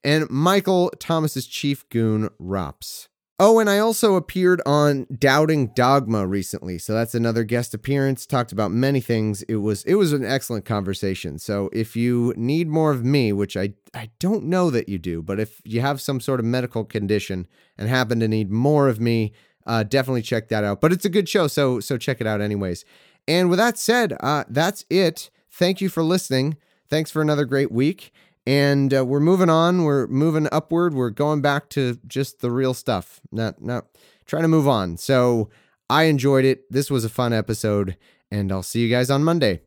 [0.04, 3.08] and Michael Thomas's chief goon, Rops.
[3.40, 8.26] Oh, and I also appeared on Doubting Dogma recently, so that's another guest appearance.
[8.26, 9.42] Talked about many things.
[9.42, 11.38] It was it was an excellent conversation.
[11.38, 15.22] So if you need more of me, which I I don't know that you do,
[15.22, 18.98] but if you have some sort of medical condition and happen to need more of
[18.98, 19.32] me,
[19.68, 20.80] uh, definitely check that out.
[20.80, 22.84] But it's a good show, so so check it out anyways.
[23.28, 25.30] And with that said, uh, that's it.
[25.48, 26.56] Thank you for listening.
[26.88, 28.12] Thanks for another great week.
[28.48, 29.84] And uh, we're moving on.
[29.84, 30.94] We're moving upward.
[30.94, 33.20] We're going back to just the real stuff.
[33.30, 33.88] Not not
[34.24, 34.96] trying to move on.
[34.96, 35.50] So
[35.90, 36.64] I enjoyed it.
[36.72, 37.98] This was a fun episode,
[38.30, 39.60] and I'll see you guys on Monday.